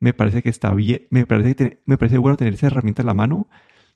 Me 0.00 0.14
parece 0.14 0.42
que 0.42 0.50
está 0.50 0.72
bien, 0.74 1.06
me 1.10 1.26
parece, 1.26 1.56
que 1.56 1.82
me 1.86 1.98
parece 1.98 2.18
bueno 2.18 2.36
tener 2.36 2.54
esa 2.54 2.68
herramienta 2.68 3.02
en 3.02 3.06
la 3.06 3.14
mano. 3.14 3.48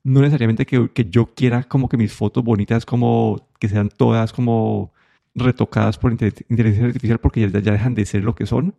No 0.04 0.20
necesariamente 0.20 0.66
que, 0.66 0.90
que 0.92 1.06
yo 1.10 1.34
quiera 1.34 1.64
como 1.64 1.88
que 1.88 1.96
mis 1.96 2.12
fotos 2.12 2.44
bonitas 2.44 2.86
como 2.86 3.48
que 3.60 3.68
sean 3.68 3.88
todas 3.88 4.32
como 4.32 4.92
retocadas 5.34 5.98
por 5.98 6.12
inteligencia 6.12 6.86
artificial 6.86 7.18
porque 7.20 7.40
ya, 7.48 7.60
ya 7.60 7.72
dejan 7.72 7.94
de 7.94 8.06
ser 8.06 8.24
lo 8.24 8.34
que 8.34 8.46
son 8.46 8.74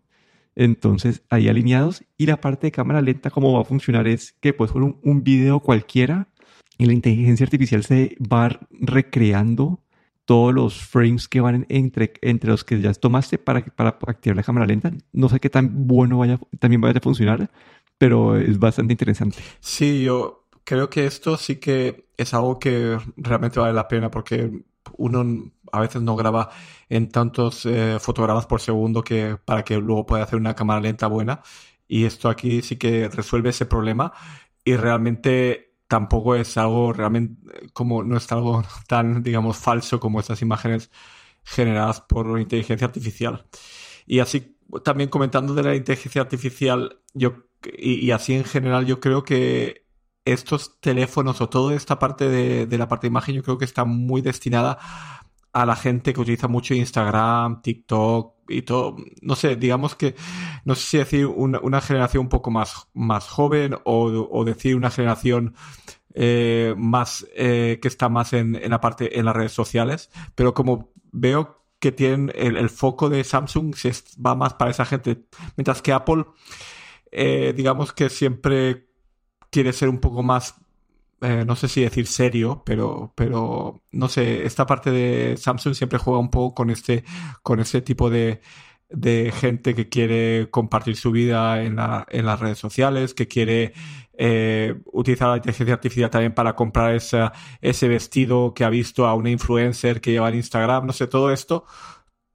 entonces, 0.56 1.24
ahí 1.30 1.48
alineados. 1.48 2.04
Y 2.18 2.26
la 2.26 2.40
parte 2.40 2.68
de 2.68 2.72
cámara 2.72 3.02
lenta, 3.02 3.30
cómo 3.30 3.54
va 3.54 3.62
a 3.62 3.66
funcionar 3.66 4.08
es 4.08 4.34
que 4.34 4.54
puedes 4.54 4.72
poner 4.72 4.96
un, 5.02 5.24
video 5.24 5.60
cualquiera 5.60 6.30
y 6.78 6.86
la 6.86 6.94
inteligencia 6.94 7.46
artificial 7.46 7.84
se 7.84 8.18
va 8.20 8.60
recreando 8.72 9.84
todos 10.26 10.54
los 10.54 10.82
frames 10.82 11.28
que 11.28 11.42
van 11.42 11.66
entre, 11.70 12.14
entre 12.22 12.50
los 12.50 12.64
que 12.64 12.80
ya 12.80 12.94
tomaste 12.94 13.38
para, 13.38 13.66
para 13.66 13.98
activar 14.08 14.38
la 14.38 14.44
cámara 14.44 14.66
lenta. 14.66 14.92
No 15.12 15.30
sé 15.30 15.40
qué 15.40 15.50
tan 15.50 15.88
bueno 15.88 16.20
vaya, 16.20 16.40
también 16.60 16.82
vaya 16.82 16.98
a 16.98 17.02
funcionar, 17.02 17.52
pero 17.98 18.38
es 18.38 18.58
bastante 18.58 18.94
interesante. 18.94 19.38
Sí, 19.60 20.04
yo 20.04 20.48
creo 20.64 20.90
que 20.90 21.06
esto 21.06 21.38
sí 21.38 21.58
que 21.58 22.08
es 22.18 22.34
algo 22.34 22.60
que 22.60 22.98
realmente 23.18 23.60
vale 23.60 23.74
la 23.74 23.88
pena 23.88 24.10
porque 24.10 24.64
uno 24.98 25.52
a 25.72 25.80
veces 25.80 26.02
no 26.02 26.16
graba 26.16 26.50
en 26.90 27.10
tantos 27.10 27.66
eh, 27.66 27.98
fotogramas 28.00 28.46
por 28.46 28.62
segundo 28.62 29.04
que 29.04 29.38
para 29.44 29.64
que 29.64 29.78
luego 29.78 30.06
pueda 30.06 30.24
hacer 30.24 30.40
una 30.40 30.56
cámara 30.56 30.82
lenta 30.82 31.08
buena. 31.08 31.42
Y 31.88 32.06
esto 32.06 32.30
aquí 32.30 32.62
sí 32.62 32.78
que 32.78 33.10
resuelve 33.10 33.50
ese 33.50 33.66
problema 33.66 34.14
y 34.64 34.76
realmente 34.76 35.76
tampoco 35.88 36.36
es 36.36 36.58
algo 36.58 36.94
realmente 36.94 37.70
como 37.74 38.04
no 38.04 38.18
es 38.18 38.32
algo 38.32 38.64
tan 38.88 39.24
digamos 39.24 39.58
falso 39.58 40.00
como 40.00 40.20
estas 40.20 40.42
imágenes 40.42 40.92
generadas 41.44 42.02
por 42.02 42.40
inteligencia 42.40 42.88
artificial. 42.88 43.46
Y 44.06 44.20
así 44.20 44.58
también 44.84 45.10
comentando 45.10 45.54
de 45.54 45.64
la 45.64 45.76
inteligencia 45.76 46.22
artificial, 46.22 47.00
yo 47.14 47.44
y, 47.78 48.12
así 48.12 48.34
en 48.34 48.44
general 48.46 48.86
yo 48.86 49.00
creo 49.00 49.24
que 49.24 49.83
estos 50.26 50.80
teléfonos 50.80 51.42
o 51.42 51.50
toda 51.50 51.76
esta 51.76 52.00
parte 52.00 52.30
de, 52.30 52.66
de 52.66 52.78
la 52.78 52.88
parte 52.88 53.08
de 53.08 53.10
imagen 53.10 53.36
yo 53.36 53.44
creo 53.44 53.58
que 53.58 53.66
está 53.66 53.86
muy 53.86 54.22
destinada 54.22 54.80
a 55.54 55.66
la 55.68 55.76
gente 55.76 56.14
que 56.14 56.20
utiliza 56.20 56.48
mucho 56.48 56.74
Instagram, 56.74 57.62
TikTok 57.62 58.34
y 58.50 58.64
todo. 58.64 58.98
No 59.22 59.36
sé, 59.36 59.56
digamos 59.56 59.96
que, 59.96 60.16
no 60.66 60.76
sé 60.76 60.82
si 60.82 60.98
decir 60.98 61.28
una, 61.28 61.80
generación 61.80 62.24
un 62.24 62.30
poco 62.30 62.50
más, 62.50 62.88
más 62.94 63.28
joven 63.30 63.76
o, 63.86 64.44
decir 64.44 64.76
una 64.76 64.90
generación 64.90 65.56
eh, 66.16 66.74
más 66.78 67.28
eh, 67.36 67.80
que 67.82 67.88
está 67.88 68.10
más 68.10 68.34
en, 68.34 68.56
en, 68.56 68.72
la 68.72 68.82
parte 68.82 69.20
en 69.20 69.26
las 69.26 69.36
redes 69.36 69.52
sociales, 69.52 70.10
pero 70.36 70.54
como 70.56 70.92
veo 71.12 71.64
que 71.80 71.92
tienen 71.92 72.32
el, 72.34 72.70
foco 72.70 73.10
de 73.10 73.24
Samsung 73.24 73.76
se 73.76 73.92
va 74.26 74.36
más 74.36 74.56
para 74.56 74.72
esa 74.72 74.86
gente, 74.86 75.26
mientras 75.56 75.82
que 75.82 75.94
Apple, 75.94 76.26
eh, 77.12 77.54
digamos 77.56 77.94
que 77.94 78.10
siempre 78.10 78.88
quiere 79.54 79.72
ser 79.72 79.88
un 79.88 80.00
poco 80.00 80.24
más 80.24 80.56
eh, 81.22 81.46
no 81.46 81.56
sé 81.56 81.70
si 81.70 81.82
decir 81.82 82.06
serio, 82.06 82.64
pero, 82.66 83.14
pero 83.16 83.82
no 83.92 84.10
sé, 84.10 84.46
esta 84.46 84.66
parte 84.66 84.92
de 84.92 85.38
Samsung 85.38 85.74
siempre 85.74 85.98
juega 85.98 86.20
un 86.20 86.30
poco 86.30 86.54
con 86.54 86.70
este, 86.70 87.06
con 87.42 87.62
este 87.62 87.82
tipo 87.82 88.10
de, 88.10 88.42
de 88.90 89.32
gente 89.34 89.74
que 89.74 89.88
quiere 89.88 90.50
compartir 90.52 90.98
su 90.98 91.12
vida 91.12 91.64
en, 91.64 91.78
la, 91.78 92.06
en 92.10 92.26
las 92.26 92.42
redes 92.42 92.58
sociales, 92.58 93.14
que 93.14 93.30
quiere 93.30 93.74
eh, 94.18 94.76
utilizar 94.92 95.30
la 95.30 95.38
inteligencia 95.38 95.76
artificial 95.76 96.10
también 96.10 96.34
para 96.34 96.58
comprar 96.58 96.94
esa, 96.94 97.32
ese 97.62 97.88
vestido 97.88 98.54
que 98.54 98.66
ha 98.66 98.70
visto 98.70 99.08
a 99.08 99.14
una 99.14 99.30
influencer 99.30 100.02
que 100.02 100.12
lleva 100.12 100.28
en 100.28 100.36
Instagram, 100.36 100.86
no 100.86 100.92
sé, 100.92 101.08
todo 101.08 101.32
esto, 101.32 101.64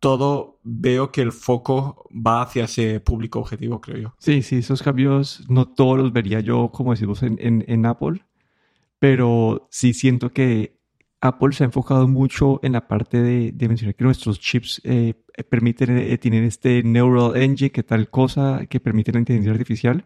todo 0.01 0.61
veo 0.63 1.11
que 1.11 1.23
el 1.23 1.33
foco 1.33 2.09
va 2.15 2.43
hacia 2.43 2.65
ese 2.65 3.01
público 3.01 3.41
objetivo, 3.41 3.81
creo 3.81 3.99
yo. 3.99 4.15
Sí, 4.19 4.43
sí, 4.43 4.57
esos 4.57 4.83
cambios 4.83 5.45
no 5.49 5.67
todos 5.67 5.99
los 5.99 6.13
vería 6.13 6.41
yo, 6.41 6.71
como 6.73 6.93
decimos, 6.93 7.23
en, 7.23 7.87
Apple 7.87 8.23
pero 9.01 9.69
sí 9.71 9.95
siento 9.95 10.33
que 10.33 10.77
Apple 11.21 11.53
se 11.53 11.63
ha 11.63 11.67
enfocado 11.67 12.09
mucho 12.09 12.59
en 12.63 12.73
la 12.73 12.89
parte 12.89 13.23
de, 13.23 13.69
mencionar 13.69 13.95
que 13.95 14.05
nuestros 14.05 14.41
chips 14.41 14.81
eh, 14.85 15.15
permiten, 15.49 15.99
eh, 15.99 16.19
tienen 16.19 16.45
este 16.45 16.83
Neural 16.83 17.37
Engine, 17.41 17.71
que 17.71 17.85
tal 17.85 18.11
cosa, 18.11 18.67
que 18.69 18.81
permite 18.81 19.13
la 19.13 19.21
inteligencia 19.21 19.53
artificial, 19.53 20.05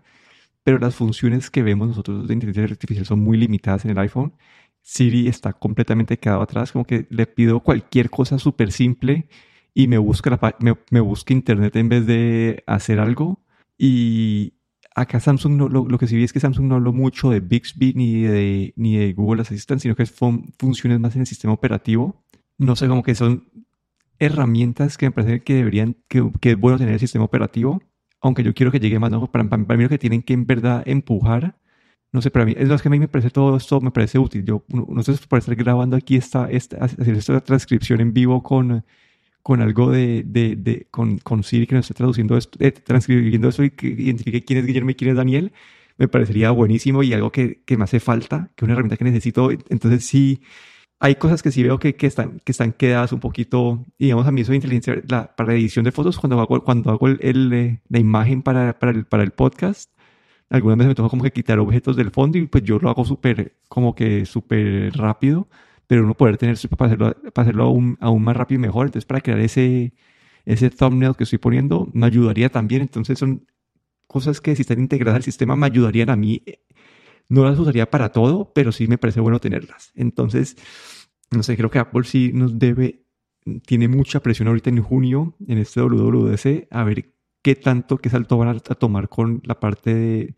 pero 0.62 0.78
las 0.78 0.94
funciones 0.94 1.50
que 1.50 1.62
vemos 1.62 1.88
nosotros 1.88 2.28
de 2.28 2.34
inteligencia 2.34 2.70
artificial 2.70 3.06
son 3.06 3.20
muy 3.20 3.38
limitadas 3.38 3.84
en 3.84 3.92
el 3.92 3.98
iPhone. 3.98 4.34
Siri 4.82 5.28
está 5.28 5.52
completamente 5.52 6.18
quedado 6.18 6.42
atrás, 6.42 6.72
como 6.72 6.84
que 6.84 7.06
le 7.10 7.26
pido 7.26 7.60
cualquier 7.60 8.10
cosa 8.10 8.38
súper 8.38 8.72
simple 8.72 9.28
y 9.74 9.88
me 9.88 9.98
busca, 9.98 10.38
me, 10.60 10.74
me 10.90 11.00
busca 11.00 11.32
internet 11.32 11.76
en 11.76 11.88
vez 11.88 12.06
de 12.06 12.62
hacer 12.66 13.00
algo. 13.00 13.40
Y, 13.78 14.54
acá 14.94 15.20
Samsung 15.20 15.54
no, 15.54 15.68
lo, 15.68 15.98
que 15.98 16.06
sí 16.06 16.16
vi 16.16 16.24
es 16.24 16.32
que 16.32 16.40
Samsung 16.40 16.66
no 16.66 16.74
habló 16.76 16.92
mucho 16.92 17.30
de 17.30 17.40
Bixby 17.40 17.94
ni 17.94 18.22
de, 18.22 18.72
ni 18.76 18.96
de 18.96 19.12
Google 19.12 19.42
Assistant, 19.42 19.80
sino 19.80 19.94
que 19.94 20.06
son 20.06 20.52
funciones 20.58 21.00
más 21.00 21.14
en 21.14 21.22
el 21.22 21.26
sistema 21.26 21.52
operativo. 21.52 22.22
No 22.58 22.76
sé, 22.76 22.88
como 22.88 23.02
que 23.02 23.14
son 23.14 23.48
herramientas 24.18 24.98
que 24.98 25.06
me 25.06 25.12
parece 25.12 25.42
que 25.42 25.54
deberían, 25.54 25.96
que, 26.08 26.30
que 26.40 26.52
es 26.52 26.58
bueno 26.58 26.78
tener 26.78 26.94
el 26.94 27.00
sistema 27.00 27.24
operativo, 27.24 27.82
aunque 28.20 28.42
yo 28.44 28.54
quiero 28.54 28.70
que 28.70 28.78
llegue 28.78 28.98
más, 28.98 29.10
¿no? 29.10 29.26
Para, 29.30 29.48
para, 29.48 29.76
mí 29.76 29.82
lo 29.82 29.88
que 29.88 29.98
tienen 29.98 30.22
que 30.22 30.34
en 30.34 30.46
verdad 30.46 30.82
empujar, 30.86 31.56
no 32.12 32.20
sé, 32.22 32.30
para 32.30 32.44
mí, 32.44 32.54
es 32.56 32.68
lo 32.68 32.78
que 32.78 32.88
a 32.88 32.90
mí 32.90 33.00
me 33.00 33.08
parece 33.08 33.30
todo 33.30 33.56
esto, 33.56 33.80
me 33.80 33.90
parece 33.90 34.18
útil. 34.18 34.44
Yo, 34.44 34.64
no 34.68 35.02
sé, 35.02 35.14
por 35.28 35.38
estar 35.38 35.54
grabando 35.56 35.96
aquí 35.96 36.16
esta, 36.16 36.50
esta, 36.50 36.84
hacer 36.84 37.16
esta 37.16 37.40
transcripción 37.40 38.00
en 38.00 38.12
vivo 38.12 38.42
con 38.42 38.84
con 39.42 39.60
algo 39.60 39.90
de, 39.90 40.22
de, 40.24 40.56
de 40.56 40.86
con, 40.90 41.18
con, 41.18 41.42
Siri 41.42 41.66
que 41.66 41.74
nos 41.74 41.84
esté 41.86 41.94
traduciendo 41.94 42.36
esto, 42.36 42.58
eh, 42.60 42.72
transcribiendo 42.72 43.48
eso 43.48 43.64
y 43.64 43.70
que 43.70 43.88
identifique 43.88 44.44
quién 44.44 44.60
es 44.60 44.66
Guillermo 44.66 44.90
y 44.90 44.94
quién 44.94 45.10
es 45.10 45.16
Daniel, 45.16 45.52
me 45.98 46.08
parecería 46.08 46.50
buenísimo 46.50 47.02
y 47.02 47.12
algo 47.12 47.32
que, 47.32 47.62
que 47.64 47.76
me 47.76 47.84
hace 47.84 48.00
falta, 48.00 48.50
que 48.56 48.64
es 48.64 48.66
una 48.66 48.74
herramienta 48.74 48.96
que 48.96 49.04
necesito. 49.04 49.50
Entonces 49.50 50.04
sí, 50.04 50.42
hay 51.00 51.16
cosas 51.16 51.42
que 51.42 51.50
sí 51.50 51.62
veo 51.62 51.78
que, 51.78 51.96
que, 51.96 52.06
están, 52.06 52.40
que 52.44 52.52
están 52.52 52.72
quedadas 52.72 53.12
un 53.12 53.20
poquito, 53.20 53.84
digamos, 53.98 54.26
a 54.26 54.32
mí 54.32 54.42
eso 54.42 54.52
de 54.52 54.56
inteligencia, 54.56 55.02
la, 55.08 55.34
para 55.34 55.48
la 55.52 55.58
edición 55.58 55.84
de 55.84 55.92
fotos, 55.92 56.18
cuando 56.18 56.40
hago, 56.40 56.62
cuando 56.64 56.90
hago 56.90 57.08
el, 57.08 57.18
el, 57.22 57.80
la 57.88 57.98
imagen 57.98 58.42
para, 58.42 58.78
para, 58.78 58.92
el, 58.92 59.04
para 59.06 59.24
el 59.24 59.32
podcast, 59.32 59.90
algunas 60.50 60.78
veces 60.78 60.88
me 60.90 60.94
toca 60.94 61.08
como 61.08 61.24
que 61.24 61.32
quitar 61.32 61.58
objetos 61.58 61.96
del 61.96 62.10
fondo 62.10 62.38
y 62.38 62.46
pues 62.46 62.62
yo 62.64 62.78
lo 62.78 62.88
hago 62.90 63.04
súper, 63.04 63.56
como 63.68 63.94
que 63.94 64.26
súper 64.26 64.96
rápido 64.96 65.48
pero 65.86 66.04
uno 66.04 66.14
poder 66.14 66.36
tener 66.36 66.56
para 66.76 66.86
hacerlo, 66.86 67.16
para 67.32 67.42
hacerlo 67.42 67.64
aún, 67.64 67.98
aún 68.00 68.22
más 68.22 68.36
rápido 68.36 68.58
y 68.58 68.62
mejor. 68.62 68.86
Entonces, 68.86 69.06
para 69.06 69.20
crear 69.20 69.40
ese, 69.40 69.94
ese 70.44 70.70
thumbnail 70.70 71.16
que 71.16 71.24
estoy 71.24 71.38
poniendo, 71.38 71.88
me 71.92 72.06
ayudaría 72.06 72.48
también. 72.48 72.82
Entonces, 72.82 73.18
son 73.18 73.46
cosas 74.06 74.40
que 74.40 74.54
si 74.54 74.62
están 74.62 74.78
integradas 74.78 75.16
al 75.16 75.22
sistema 75.22 75.56
me 75.56 75.66
ayudarían 75.66 76.10
a 76.10 76.16
mí. 76.16 76.42
No 77.28 77.44
las 77.44 77.58
usaría 77.58 77.90
para 77.90 78.10
todo, 78.10 78.52
pero 78.52 78.70
sí 78.70 78.86
me 78.86 78.98
parece 78.98 79.20
bueno 79.20 79.40
tenerlas. 79.40 79.90
Entonces, 79.94 80.56
no 81.30 81.42
sé, 81.42 81.56
creo 81.56 81.70
que 81.70 81.78
Apple 81.78 82.04
sí 82.04 82.30
nos 82.34 82.58
debe, 82.58 83.06
tiene 83.66 83.88
mucha 83.88 84.20
presión 84.20 84.48
ahorita 84.48 84.70
en 84.70 84.82
junio, 84.82 85.34
en 85.48 85.58
este 85.58 85.80
WWDC, 85.80 86.68
a 86.70 86.84
ver 86.84 87.12
qué 87.42 87.56
tanto, 87.56 87.98
qué 87.98 88.10
salto 88.10 88.36
van 88.36 88.48
a, 88.56 88.60
tomar 88.60 89.08
con 89.08 89.40
la 89.44 89.58
parte 89.58 89.94
de, 89.94 90.34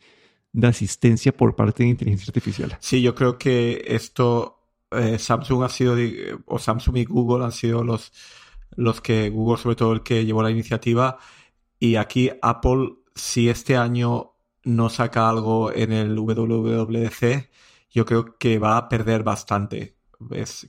de, 0.52 0.66
asistencia 0.66 1.36
por 1.36 1.56
parte 1.56 1.82
de 1.82 1.90
inteligencia 1.90 2.30
artificial. 2.30 2.76
Sí, 2.80 3.02
yo 3.02 3.14
creo 3.14 3.38
que 3.38 3.84
esto, 3.86 4.63
eh, 4.90 5.18
Samsung 5.18 5.64
ha 5.64 5.68
sido, 5.68 5.96
o 6.46 6.58
Samsung 6.58 6.96
y 6.98 7.04
Google 7.04 7.44
han 7.44 7.52
sido 7.52 7.82
los, 7.84 8.12
los 8.76 9.00
que, 9.00 9.30
Google 9.30 9.60
sobre 9.60 9.76
todo 9.76 9.92
el 9.92 10.02
que 10.02 10.24
llevó 10.24 10.42
la 10.42 10.50
iniciativa, 10.50 11.18
y 11.78 11.96
aquí 11.96 12.30
Apple, 12.42 12.94
si 13.14 13.48
este 13.48 13.76
año 13.76 14.34
no 14.64 14.88
saca 14.88 15.28
algo 15.28 15.72
en 15.72 15.92
el 15.92 16.18
WWDC, 16.18 17.50
yo 17.90 18.04
creo 18.04 18.36
que 18.38 18.58
va 18.58 18.76
a 18.76 18.88
perder 18.88 19.22
bastante. 19.22 19.96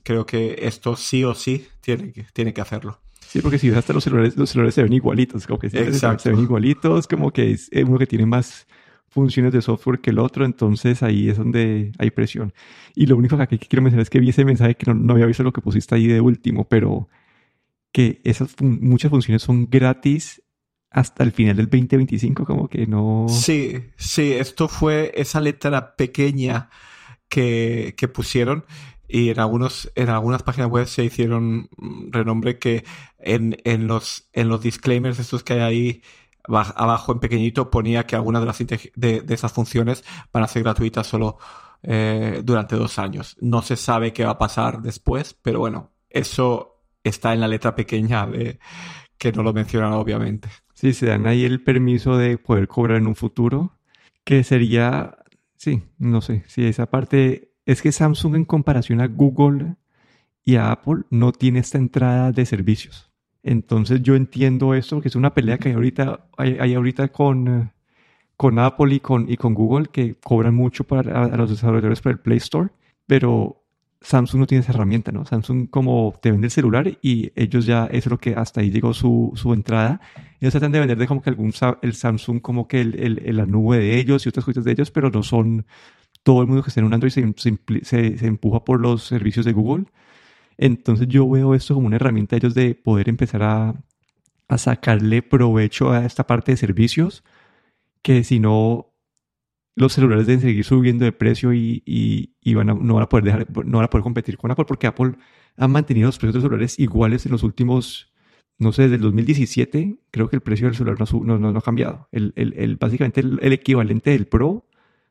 creo 0.02 0.26
que 0.26 0.56
esto 0.62 0.96
sí 0.96 1.24
o 1.24 1.34
sí 1.34 1.66
tiene 1.80 2.12
que, 2.12 2.26
tiene 2.32 2.52
que 2.52 2.60
hacerlo. 2.60 3.00
Sí, 3.26 3.40
porque 3.40 3.58
si 3.58 3.68
ves 3.68 3.78
hasta 3.78 3.92
los 3.92 4.04
celulares, 4.04 4.36
los 4.36 4.50
celulares 4.50 4.74
se 4.74 4.82
ven 4.82 4.92
igualitos, 4.92 5.46
como 5.46 5.58
que 5.58 5.68
se 5.70 6.30
ven 6.30 6.38
igualitos, 6.38 7.08
como 7.08 7.32
que 7.32 7.50
es 7.50 7.70
uno 7.72 7.98
que 7.98 8.06
tiene 8.06 8.26
más 8.26 8.66
funciones 9.16 9.52
de 9.54 9.62
software 9.62 10.00
que 10.00 10.10
el 10.10 10.18
otro, 10.18 10.44
entonces 10.44 11.02
ahí 11.02 11.30
es 11.30 11.38
donde 11.38 11.92
hay 11.98 12.10
presión. 12.10 12.52
Y 12.94 13.06
lo 13.06 13.16
único 13.16 13.38
que 13.48 13.58
quiero 13.58 13.82
mencionar 13.82 14.02
es 14.02 14.10
que 14.10 14.20
vi 14.20 14.28
ese 14.28 14.44
mensaje 14.44 14.74
que 14.74 14.92
no, 14.92 15.14
había 15.14 15.24
visto 15.24 15.42
lo 15.42 15.52
que 15.54 15.62
pusiste 15.62 15.94
ahí 15.94 16.06
de 16.06 16.20
último, 16.20 16.68
pero 16.68 17.08
que 17.92 18.20
esas 18.24 18.54
muchas 18.60 19.10
funciones 19.10 19.42
son 19.42 19.68
gratis 19.70 20.42
hasta 20.90 21.24
el 21.24 21.32
final 21.32 21.56
del 21.56 21.66
2025, 21.66 22.44
como 22.44 22.68
que 22.68 22.86
no... 22.86 23.26
Sí, 23.28 23.84
sí, 23.96 24.32
esto 24.32 24.68
fue 24.68 25.12
esa 25.16 25.40
letra 25.40 25.96
pequeña 25.96 26.68
que, 27.30 27.94
que 27.96 28.08
pusieron 28.08 28.66
y 29.08 29.30
en 29.30 29.40
algunos 29.40 29.90
en 29.94 30.08
algunas 30.10 30.42
páginas 30.42 30.68
web 30.68 30.86
se 30.86 31.04
hicieron 31.04 31.68
renombre 32.10 32.58
que 32.58 32.84
en, 33.18 33.56
en 33.64 33.86
los 33.86 34.28
en 34.32 34.48
los 34.48 34.60
disclaimers 34.62 35.18
estos 35.18 35.44
que 35.44 35.54
hay 35.54 35.60
ahí 35.60 36.02
abajo 36.48 37.12
en 37.12 37.20
pequeñito 37.20 37.70
ponía 37.70 38.06
que 38.06 38.16
algunas 38.16 38.42
de 38.42 38.46
las 38.46 38.58
de, 38.94 39.24
esas 39.28 39.52
funciones 39.52 40.04
van 40.32 40.42
a 40.42 40.48
ser 40.48 40.62
gratuitas 40.62 41.06
solo 41.06 41.38
eh, 41.82 42.40
durante 42.44 42.76
dos 42.76 42.98
años 42.98 43.36
no 43.40 43.62
se 43.62 43.76
sabe 43.76 44.12
qué 44.12 44.24
va 44.24 44.32
a 44.32 44.38
pasar 44.38 44.82
después 44.82 45.34
pero 45.34 45.60
bueno 45.60 45.92
eso 46.08 46.82
está 47.04 47.34
en 47.34 47.40
la 47.40 47.48
letra 47.48 47.74
pequeña 47.74 48.26
de 48.26 48.58
que 49.18 49.32
no 49.32 49.42
lo 49.42 49.52
mencionan 49.52 49.92
obviamente 49.92 50.48
sí 50.74 50.92
se 50.92 51.06
dan 51.06 51.26
ahí 51.26 51.44
el 51.44 51.62
permiso 51.62 52.16
de 52.16 52.38
poder 52.38 52.68
cobrar 52.68 52.98
en 52.98 53.06
un 53.06 53.16
futuro 53.16 53.72
que 54.24 54.44
sería 54.44 55.16
sí 55.56 55.82
no 55.98 56.20
sé 56.20 56.44
si 56.48 56.64
esa 56.64 56.86
parte 56.86 57.52
es 57.66 57.82
que 57.82 57.92
Samsung 57.92 58.36
en 58.36 58.44
comparación 58.44 59.00
a 59.00 59.08
Google 59.08 59.76
y 60.46 60.54
a 60.54 60.70
Apple 60.70 61.02
no 61.10 61.32
tiene 61.32 61.58
esta 61.58 61.76
entrada 61.76 62.30
de 62.30 62.46
servicios. 62.46 63.10
Entonces 63.46 64.02
yo 64.02 64.16
entiendo 64.16 64.74
esto, 64.74 65.00
que 65.00 65.06
es 65.06 65.14
una 65.14 65.32
pelea 65.32 65.56
que 65.56 65.68
hay 65.68 65.76
ahorita, 65.76 66.26
hay, 66.36 66.74
ahorita 66.74 67.08
con, 67.08 67.72
con 68.36 68.58
Apple 68.58 68.96
y 68.96 68.98
con, 68.98 69.30
y 69.30 69.36
con 69.36 69.54
Google 69.54 69.86
que 69.86 70.16
cobran 70.16 70.52
mucho 70.52 70.82
para 70.82 71.26
a, 71.26 71.36
los 71.36 71.50
desarrolladores 71.50 72.00
para 72.00 72.14
el 72.14 72.18
Play 72.18 72.38
Store, 72.38 72.70
pero 73.06 73.62
Samsung 74.00 74.40
no 74.40 74.46
tiene 74.48 74.62
esa 74.62 74.72
herramienta, 74.72 75.12
¿no? 75.12 75.24
Samsung 75.24 75.70
como 75.70 76.12
te 76.20 76.32
vende 76.32 76.48
el 76.48 76.50
celular 76.50 76.98
y 77.02 77.30
ellos 77.36 77.66
ya, 77.66 77.84
eso 77.86 78.08
es 78.08 78.10
lo 78.10 78.18
que 78.18 78.34
hasta 78.34 78.62
ahí 78.62 78.72
llegó 78.72 78.92
su, 78.92 79.30
su 79.36 79.52
entrada. 79.52 80.00
Ellos 80.40 80.50
tratan 80.50 80.72
de 80.72 80.80
vender 80.80 80.98
de 80.98 81.06
como 81.06 81.22
que 81.22 81.30
algún, 81.30 81.52
el 81.82 81.94
Samsung 81.94 82.40
como 82.40 82.66
que 82.66 82.80
el, 82.80 83.36
la 83.36 83.46
nube 83.46 83.78
de 83.78 83.96
ellos 83.96 84.26
y 84.26 84.28
otras 84.28 84.44
cosas 84.44 84.64
de 84.64 84.72
ellos, 84.72 84.90
pero 84.90 85.08
no 85.08 85.22
son, 85.22 85.66
todo 86.24 86.40
el 86.40 86.48
mundo 86.48 86.64
que 86.64 86.70
está 86.70 86.80
en 86.80 86.86
un 86.86 86.94
Android 86.94 87.12
se, 87.12 87.32
se, 87.84 88.26
empuja 88.26 88.64
por 88.64 88.80
los 88.80 89.04
servicios 89.04 89.46
de 89.46 89.52
Google. 89.52 89.84
Entonces 90.58 91.08
yo 91.08 91.28
veo 91.28 91.54
esto 91.54 91.74
como 91.74 91.86
una 91.86 91.96
herramienta 91.96 92.36
de 92.36 92.38
ellos 92.38 92.54
de 92.54 92.74
poder 92.74 93.08
empezar 93.08 93.42
a, 93.42 93.74
a 94.48 94.58
sacarle 94.58 95.22
provecho 95.22 95.90
a 95.92 96.04
esta 96.04 96.26
parte 96.26 96.52
de 96.52 96.56
servicios, 96.56 97.24
que 98.02 98.24
si 98.24 98.40
no, 98.40 98.92
los 99.74 99.92
celulares 99.92 100.26
deben 100.26 100.40
seguir 100.40 100.64
subiendo 100.64 101.04
de 101.04 101.12
precio 101.12 101.52
y, 101.52 101.82
y, 101.84 102.54
van 102.54 102.66
no, 102.66 102.94
van 102.94 103.02
a 103.02 103.08
poder 103.08 103.24
dejar, 103.24 103.46
no 103.66 103.78
van 103.78 103.84
a 103.84 103.90
poder 103.90 104.02
competir 104.02 104.38
con 104.38 104.50
Apple, 104.50 104.64
porque 104.66 104.86
Apple 104.86 105.14
ha 105.56 105.68
mantenido 105.68 106.06
los 106.06 106.18
precios 106.18 106.34
de 106.34 106.40
celulares 106.40 106.78
iguales 106.78 107.26
en 107.26 107.32
los 107.32 107.42
últimos, 107.42 108.12
no 108.58 108.72
sé, 108.72 108.82
desde 108.82 108.96
el 108.96 109.02
2017, 109.02 109.98
creo 110.10 110.30
que 110.30 110.36
el 110.36 110.42
precio 110.42 110.66
del 110.66 110.76
celular 110.76 110.98
no, 110.98 111.38
no, 111.38 111.52
no 111.52 111.58
ha 111.58 111.62
cambiado. 111.62 112.08
El, 112.12 112.32
el, 112.36 112.54
el 112.56 112.76
básicamente 112.76 113.20
el, 113.20 113.38
el, 113.42 113.52
equivalente 113.52 114.10
del 114.10 114.26
Pro 114.26 114.66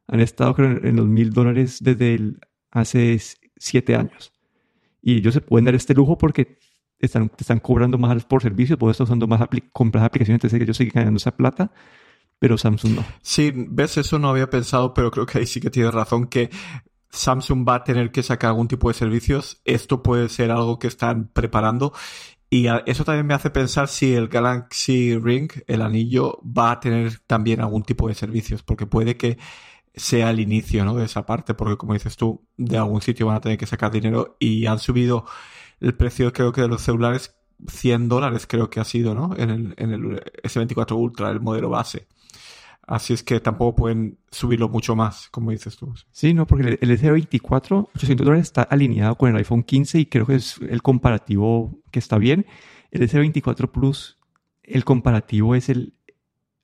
han 0.07 0.19
estado 0.19 0.55
creo, 0.55 0.83
en 0.83 0.95
los 0.95 1.07
mil 1.07 1.31
dólares 1.31 1.79
desde 1.81 2.35
hace 2.71 3.19
siete 3.57 3.95
años. 3.95 4.34
Y 5.05 5.17
ellos 5.17 5.35
se 5.35 5.41
pueden 5.41 5.65
dar 5.65 5.75
este 5.75 5.93
lujo 5.93 6.17
porque 6.17 6.57
están, 6.97 7.31
están 7.37 7.59
cobrando 7.59 7.99
más 7.99 8.25
por 8.25 8.41
servicios, 8.41 8.79
por 8.79 8.89
estar 8.89 9.05
usando 9.05 9.27
más 9.27 9.39
compras 9.71 10.03
aplicaciones, 10.03 10.39
entonces 10.39 10.59
ellos 10.59 10.75
siguen 10.75 10.93
ganando 10.95 11.17
esa 11.17 11.37
plata, 11.37 11.71
pero 12.39 12.57
Samsung 12.57 12.95
no. 12.95 13.05
Sí, 13.21 13.53
ves, 13.55 13.97
eso 13.97 14.17
no 14.17 14.29
había 14.29 14.49
pensado, 14.49 14.95
pero 14.95 15.11
creo 15.11 15.27
que 15.27 15.37
ahí 15.37 15.45
sí 15.45 15.61
que 15.61 15.69
tienes 15.69 15.93
razón, 15.93 16.25
que 16.25 16.49
Samsung 17.11 17.69
va 17.69 17.75
a 17.75 17.83
tener 17.83 18.11
que 18.11 18.23
sacar 18.23 18.49
algún 18.49 18.67
tipo 18.67 18.87
de 18.87 18.95
servicios. 18.95 19.61
Esto 19.63 20.01
puede 20.01 20.27
ser 20.27 20.49
algo 20.49 20.79
que 20.79 20.87
están 20.87 21.27
preparando. 21.27 21.93
Y 22.49 22.65
eso 22.87 23.05
también 23.05 23.27
me 23.27 23.35
hace 23.35 23.51
pensar 23.51 23.87
si 23.87 24.15
el 24.15 24.27
Galaxy 24.27 25.17
Ring, 25.19 25.51
el 25.67 25.83
anillo, 25.83 26.39
va 26.43 26.71
a 26.71 26.79
tener 26.79 27.19
también 27.27 27.61
algún 27.61 27.83
tipo 27.83 28.07
de 28.07 28.15
servicios, 28.15 28.63
porque 28.63 28.87
puede 28.87 29.17
que 29.17 29.37
sea 29.95 30.29
el 30.29 30.39
inicio 30.39 30.83
¿no? 30.85 30.95
de 30.95 31.05
esa 31.05 31.25
parte, 31.25 31.53
porque 31.53 31.77
como 31.77 31.93
dices 31.93 32.17
tú, 32.17 32.45
de 32.57 32.77
algún 32.77 33.01
sitio 33.01 33.27
van 33.27 33.37
a 33.37 33.41
tener 33.41 33.57
que 33.57 33.65
sacar 33.65 33.91
dinero 33.91 34.35
y 34.39 34.65
han 34.65 34.79
subido 34.79 35.25
el 35.79 35.93
precio 35.93 36.31
creo 36.33 36.51
que 36.51 36.61
de 36.61 36.67
los 36.67 36.81
celulares 36.81 37.35
100 37.67 38.09
dólares 38.09 38.47
creo 38.47 38.69
que 38.69 38.79
ha 38.79 38.83
sido, 38.83 39.15
¿no? 39.15 39.35
En 39.37 39.49
el, 39.49 39.73
en 39.77 39.91
el 39.91 40.21
S24 40.43 40.95
Ultra, 40.95 41.29
el 41.29 41.39
modelo 41.39 41.69
base. 41.69 42.07
Así 42.87 43.13
es 43.13 43.23
que 43.23 43.39
tampoco 43.39 43.75
pueden 43.75 44.19
subirlo 44.29 44.69
mucho 44.69 44.95
más, 44.95 45.29
como 45.29 45.51
dices 45.51 45.75
tú. 45.75 45.93
Sí, 46.11 46.33
no, 46.33 46.45
porque 46.45 46.77
el 46.79 46.99
S24, 46.99 47.89
800 47.95 48.25
dólares 48.25 48.45
está 48.45 48.63
alineado 48.63 49.15
con 49.15 49.29
el 49.29 49.37
iPhone 49.37 49.63
15 49.63 49.99
y 49.99 50.05
creo 50.05 50.27
que 50.27 50.35
es 50.35 50.59
el 50.69 50.83
comparativo 50.83 51.79
que 51.91 51.99
está 51.99 52.17
bien. 52.17 52.45
El 52.91 53.01
S24 53.09 53.71
Plus, 53.71 54.19
el 54.61 54.83
comparativo 54.83 55.55
es 55.55 55.69
el 55.69 55.95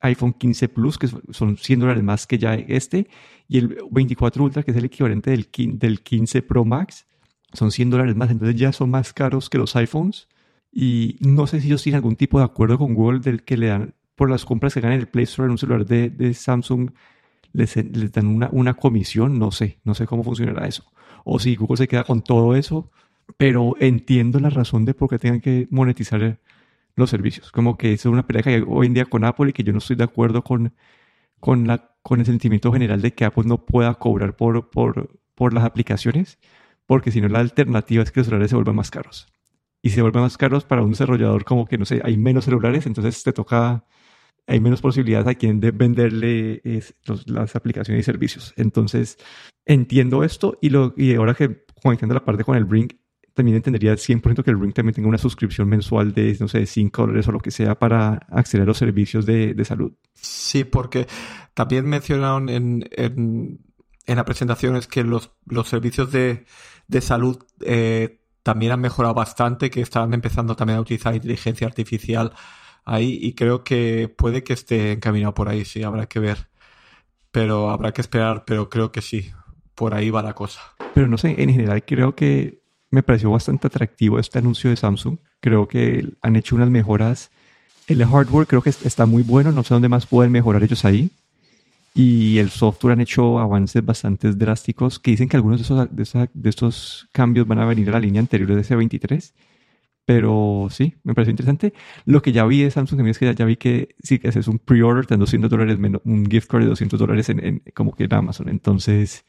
iPhone 0.02 0.34
15 0.34 0.70
Plus, 0.70 0.98
que 0.98 1.08
son 1.08 1.58
100 1.58 1.80
dólares 1.80 2.04
más 2.04 2.28
que 2.28 2.38
ya 2.38 2.56
este, 2.56 3.08
y 3.48 3.58
el 3.58 3.78
24 3.92 4.44
Ultra, 4.44 4.64
que 4.64 4.72
es 4.72 4.78
el 4.78 4.86
equivalente 4.86 5.32
del, 5.32 5.48
del 5.78 6.02
15 6.02 6.42
Pro 6.42 6.66
Max, 6.66 7.06
son 7.54 7.72
100 7.72 7.90
dólares 7.90 8.16
más, 8.16 8.32
entonces 8.32 8.56
ya 8.56 8.72
son 8.72 8.90
más 8.90 9.14
caros 9.14 9.50
que 9.50 9.58
los 9.58 9.76
iPhones. 9.76 10.28
Y 10.72 11.18
no 11.20 11.48
sé 11.48 11.60
si 11.60 11.68
ellos 11.68 11.84
tienen 11.84 11.98
algún 11.98 12.16
tipo 12.16 12.40
de 12.40 12.46
acuerdo 12.46 12.78
con 12.78 12.94
Google 12.94 13.20
del 13.20 13.44
que 13.44 13.58
le 13.58 13.68
dan 13.68 13.94
por 14.16 14.30
las 14.30 14.46
compras 14.46 14.74
que 14.74 14.82
ganan 14.82 14.96
en 14.96 15.02
el 15.02 15.08
Play 15.08 15.24
Store 15.24 15.48
en 15.48 15.52
un 15.52 15.58
celular 15.58 15.86
de, 15.86 16.10
de 16.10 16.34
Samsung, 16.34 16.92
les, 17.54 17.76
les 17.76 18.12
dan 18.12 18.28
una, 18.28 18.50
una, 18.52 18.76
comisión, 18.76 19.38
no 19.38 19.52
sé, 19.52 19.80
no 19.84 19.96
sé 19.96 20.06
cómo 20.06 20.24
funcionará 20.24 20.68
eso. 20.68 20.86
O 21.26 21.40
si 21.40 21.56
Google 21.56 21.78
se 21.78 21.88
queda 21.88 22.04
con 22.04 22.22
todo 22.22 22.56
eso, 22.56 22.90
pero 23.38 23.76
entiendo 23.80 24.40
la 24.40 24.50
razón 24.50 24.86
de 24.86 24.94
por 24.94 25.10
qué 25.10 25.20
tengan 25.20 25.42
que 25.42 25.68
monetizar 25.72 26.40
los 26.96 27.10
servicios. 27.10 27.52
Como 27.52 27.78
que 27.78 27.94
es 27.94 28.06
una 28.06 28.26
pelea 28.26 28.44
que 28.44 28.50
hay 28.50 28.64
hoy 28.68 28.88
en 28.88 28.94
día 28.94 29.06
con 29.06 29.24
Apple 29.24 29.50
y 29.50 29.54
que 29.54 29.64
yo 29.64 29.72
no 29.72 29.80
estoy 29.80 29.96
de 29.96 30.04
acuerdo 30.04 30.44
con, 30.44 30.74
con, 31.40 31.68
la, 31.68 31.96
con 32.02 32.20
el 32.20 32.26
sentimiento 32.26 32.72
general 32.72 33.02
de 33.02 33.14
que 33.14 33.26
Apple 33.26 33.44
no 33.46 33.66
pueda 33.66 33.94
cobrar 33.96 34.36
por, 34.36 34.70
por, 34.70 35.20
por 35.36 35.54
las 35.54 35.64
aplicaciones, 35.64 36.40
porque 36.86 37.12
si 37.12 37.22
no 37.22 37.28
la 37.28 37.40
alternativa 37.40 38.04
es 38.04 38.12
que 38.12 38.22
los 38.22 38.28
celulares 38.28 38.50
se 38.50 38.56
vuelvan 38.56 38.76
más 38.76 38.92
caros. 38.92 39.28
Y 39.82 39.90
se 39.90 40.02
vuelven 40.02 40.22
más 40.22 40.38
caros 40.38 40.64
para 40.64 40.84
un 40.84 40.92
desarrollador 40.92 41.44
como 41.44 41.66
que, 41.66 41.78
no 41.78 41.86
sé, 41.86 42.02
hay 42.04 42.18
menos 42.18 42.46
celulares, 42.46 42.86
entonces 42.86 43.24
te 43.24 43.34
toca, 43.34 43.84
hay 44.46 44.60
menos 44.60 44.82
posibilidades 44.82 45.28
a 45.28 45.36
quien 45.36 45.60
de 45.60 45.72
venderle 45.72 46.62
las 47.26 47.56
aplicaciones 47.56 48.02
y 48.02 48.04
servicios. 48.04 48.54
Entonces, 48.58 49.18
entiendo 49.66 50.24
esto 50.24 50.60
y, 50.62 50.70
lo, 50.70 50.94
y 50.96 51.16
ahora 51.16 51.34
que 51.34 51.66
entiendo 51.90 52.14
la 52.14 52.26
parte 52.26 52.44
con 52.44 52.56
el 52.56 52.66
Bring, 52.66 53.01
también 53.34 53.58
entendería 53.58 53.94
100% 53.94 54.44
que 54.44 54.52
el 54.52 54.60
Ring 54.60 54.74
también 54.74 54.94
tenga 54.94 55.08
una 55.08 55.18
suscripción 55.18 55.70
mensual 55.70 56.14
de, 56.14 56.36
no 56.40 56.48
sé, 56.48 56.66
5 56.66 57.02
dólares 57.02 57.28
o 57.28 57.32
lo 57.32 57.40
que 57.40 57.52
sea 57.52 57.78
para 57.80 58.26
acceder 58.30 58.64
a 58.64 58.66
los 58.66 58.78
servicios 58.78 59.26
de, 59.26 59.54
de 59.54 59.66
salud. 59.66 59.94
Sí, 60.14 60.64
porque 60.64 61.08
también 61.54 61.86
mencionaron 61.88 62.50
en, 62.50 62.90
en, 62.92 63.60
en 64.06 64.16
la 64.16 64.26
presentación 64.26 64.76
es 64.76 64.88
que 64.88 65.04
los, 65.04 65.32
los 65.46 65.68
servicios 65.68 66.12
de, 66.12 66.46
de 66.88 67.02
salud 67.02 67.44
eh, 67.62 68.22
también 68.44 68.72
han 68.74 68.82
mejorado 68.82 69.14
bastante, 69.14 69.70
que 69.70 69.82
están 69.82 70.14
empezando 70.14 70.56
también 70.56 70.78
a 70.78 70.82
utilizar 70.82 71.16
inteligencia 71.16 71.68
artificial 71.68 72.34
ahí 72.84 73.18
y 73.22 73.34
creo 73.34 73.64
que 73.64 74.08
puede 74.10 74.44
que 74.44 74.54
esté 74.54 74.92
encaminado 74.92 75.34
por 75.34 75.50
ahí, 75.50 75.66
sí, 75.66 75.84
habrá 75.84 76.08
que 76.08 76.20
ver. 76.20 76.50
Pero 77.32 77.70
habrá 77.70 77.94
que 77.94 78.02
esperar, 78.02 78.44
pero 78.46 78.70
creo 78.70 78.92
que 78.92 79.02
sí, 79.02 79.32
por 79.76 79.94
ahí 79.94 80.10
va 80.10 80.22
la 80.22 80.34
cosa. 80.34 80.60
Pero 80.94 81.08
no 81.08 81.18
sé, 81.18 81.42
en 81.42 81.50
general 81.50 81.86
creo 81.86 82.16
que 82.16 82.61
me 82.92 83.04
pareció 83.04 83.32
bastante 83.32 83.68
atractivo 83.68 84.20
este 84.20 84.40
anuncio 84.40 84.70
de 84.70 84.76
Samsung. 84.76 85.18
Creo 85.40 85.68
que 85.68 86.08
han 86.22 86.36
hecho 86.36 86.56
unas 86.56 86.70
mejoras. 86.70 87.32
El 87.88 88.06
hardware 88.06 88.48
creo 88.48 88.62
que 88.62 88.70
está 88.70 89.06
muy 89.06 89.24
bueno, 89.24 89.52
no 89.52 89.64
sé 89.64 89.74
dónde 89.74 89.90
más 89.90 90.06
pueden 90.06 90.32
mejorar 90.32 90.64
ellos 90.64 90.86
ahí. 90.86 91.10
Y 91.94 92.38
el 92.38 92.50
software 92.50 92.94
han 92.94 93.02
hecho 93.02 93.40
avances 93.40 93.84
bastante 93.84 94.32
drásticos 94.34 95.00
que 95.00 95.12
dicen 95.12 95.28
que 95.28 95.38
algunos 95.38 95.60
de, 95.60 95.64
esos, 96.04 96.30
de, 96.32 96.50
estos 96.50 97.10
cambios 97.12 97.48
van 97.48 97.60
a 97.60 97.66
venir 97.66 97.90
a 97.90 97.94
la 97.94 98.00
línea 98.00 98.22
anterior 98.22 98.54
de 98.54 98.62
S23. 98.62 99.34
Pero 100.06 100.68
sí, 100.70 100.96
me 101.04 101.14
pareció 101.14 101.32
interesante. 101.32 101.74
Lo 102.06 102.22
que 102.22 102.32
ya 102.32 102.46
vi 102.46 102.64
de 102.64 102.72
Samsung 102.72 103.08
es 103.08 103.18
que 103.18 103.34
ya, 103.34 103.46
vi 103.46 103.56
que 103.56 103.96
sí, 104.04 104.20
que 104.20 104.30
es 104.30 104.48
un 104.48 104.60
pre-order 104.60 105.06
de 105.06 105.18
200 105.18 105.50
dólares, 105.50 105.78
un 106.04 106.26
gift 106.30 106.50
card 106.50 106.64
de 106.64 106.70
200 106.70 107.00
dólares 107.00 107.30
en, 107.30 107.64
como 107.74 107.94
que 107.94 108.06
en 108.06 108.14
Amazon. 108.14 108.50
Entonces, 108.50 109.26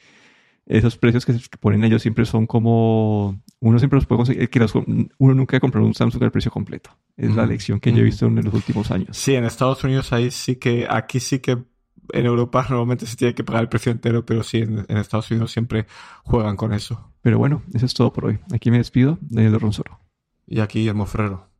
esos 0.67 0.97
precios 0.97 1.27
que, 1.27 1.35
ponen 1.61 1.85
ellos 1.85 2.03
siempre 2.03 2.25
son 2.25 2.47
como 2.47 3.41
uno 3.63 3.79
siempre 3.79 3.97
los 3.97 4.07
puede 4.07 4.19
conseguir 4.19 4.51
que 4.51 4.67
uno 5.19 5.35
nunca 5.35 5.57
ha 5.57 5.61
comprado 5.61 5.87
un 5.87 5.95
Samsung 5.95 6.25
al 6.25 6.33
precio 6.33 6.51
completo. 6.51 6.91
Es 7.17 7.35
la 7.37 7.47
lección 7.47 7.79
que 7.79 7.93
yo 7.93 8.01
he 8.01 8.03
visto 8.03 8.27
en 8.27 8.43
los 8.43 8.53
últimos 8.53 8.91
años. 8.91 9.17
Sí 9.17 9.37
en 9.37 9.45
Estados 9.45 9.85
Unidos 9.85 10.13
ahí 10.13 10.33
sí 10.33 10.57
que 10.57 10.87
aquí 10.91 11.21
sí 11.21 11.39
que 11.39 11.53
en 12.13 12.27
Europa 12.27 12.67
normalmente 12.69 13.07
se 13.07 13.17
tiene 13.17 13.35
que 13.35 13.45
pagar 13.45 13.63
el 13.63 13.69
precio 13.69 13.93
entero 13.93 14.27
pero 14.27 14.43
sí 14.43 14.59
en, 14.59 14.85
Estados 14.89 15.31
Unidos 15.31 15.53
siempre 15.53 15.87
juegan 16.25 16.57
con 16.57 16.73
eso. 16.73 17.13
Pero 17.23 17.39
bueno 17.39 17.63
eso 17.73 17.87
es 17.87 17.95
todo 17.95 18.13
por 18.13 18.25
hoy. 18.25 18.41
Aquí 18.53 18.73
me 18.73 18.79
despido 18.79 19.19
Daniel 19.21 19.61
Ronsoro 19.61 20.01
y 20.45 20.59
aquí 20.59 20.81
Guillermo 20.81 21.07
Ferrero 21.07 21.52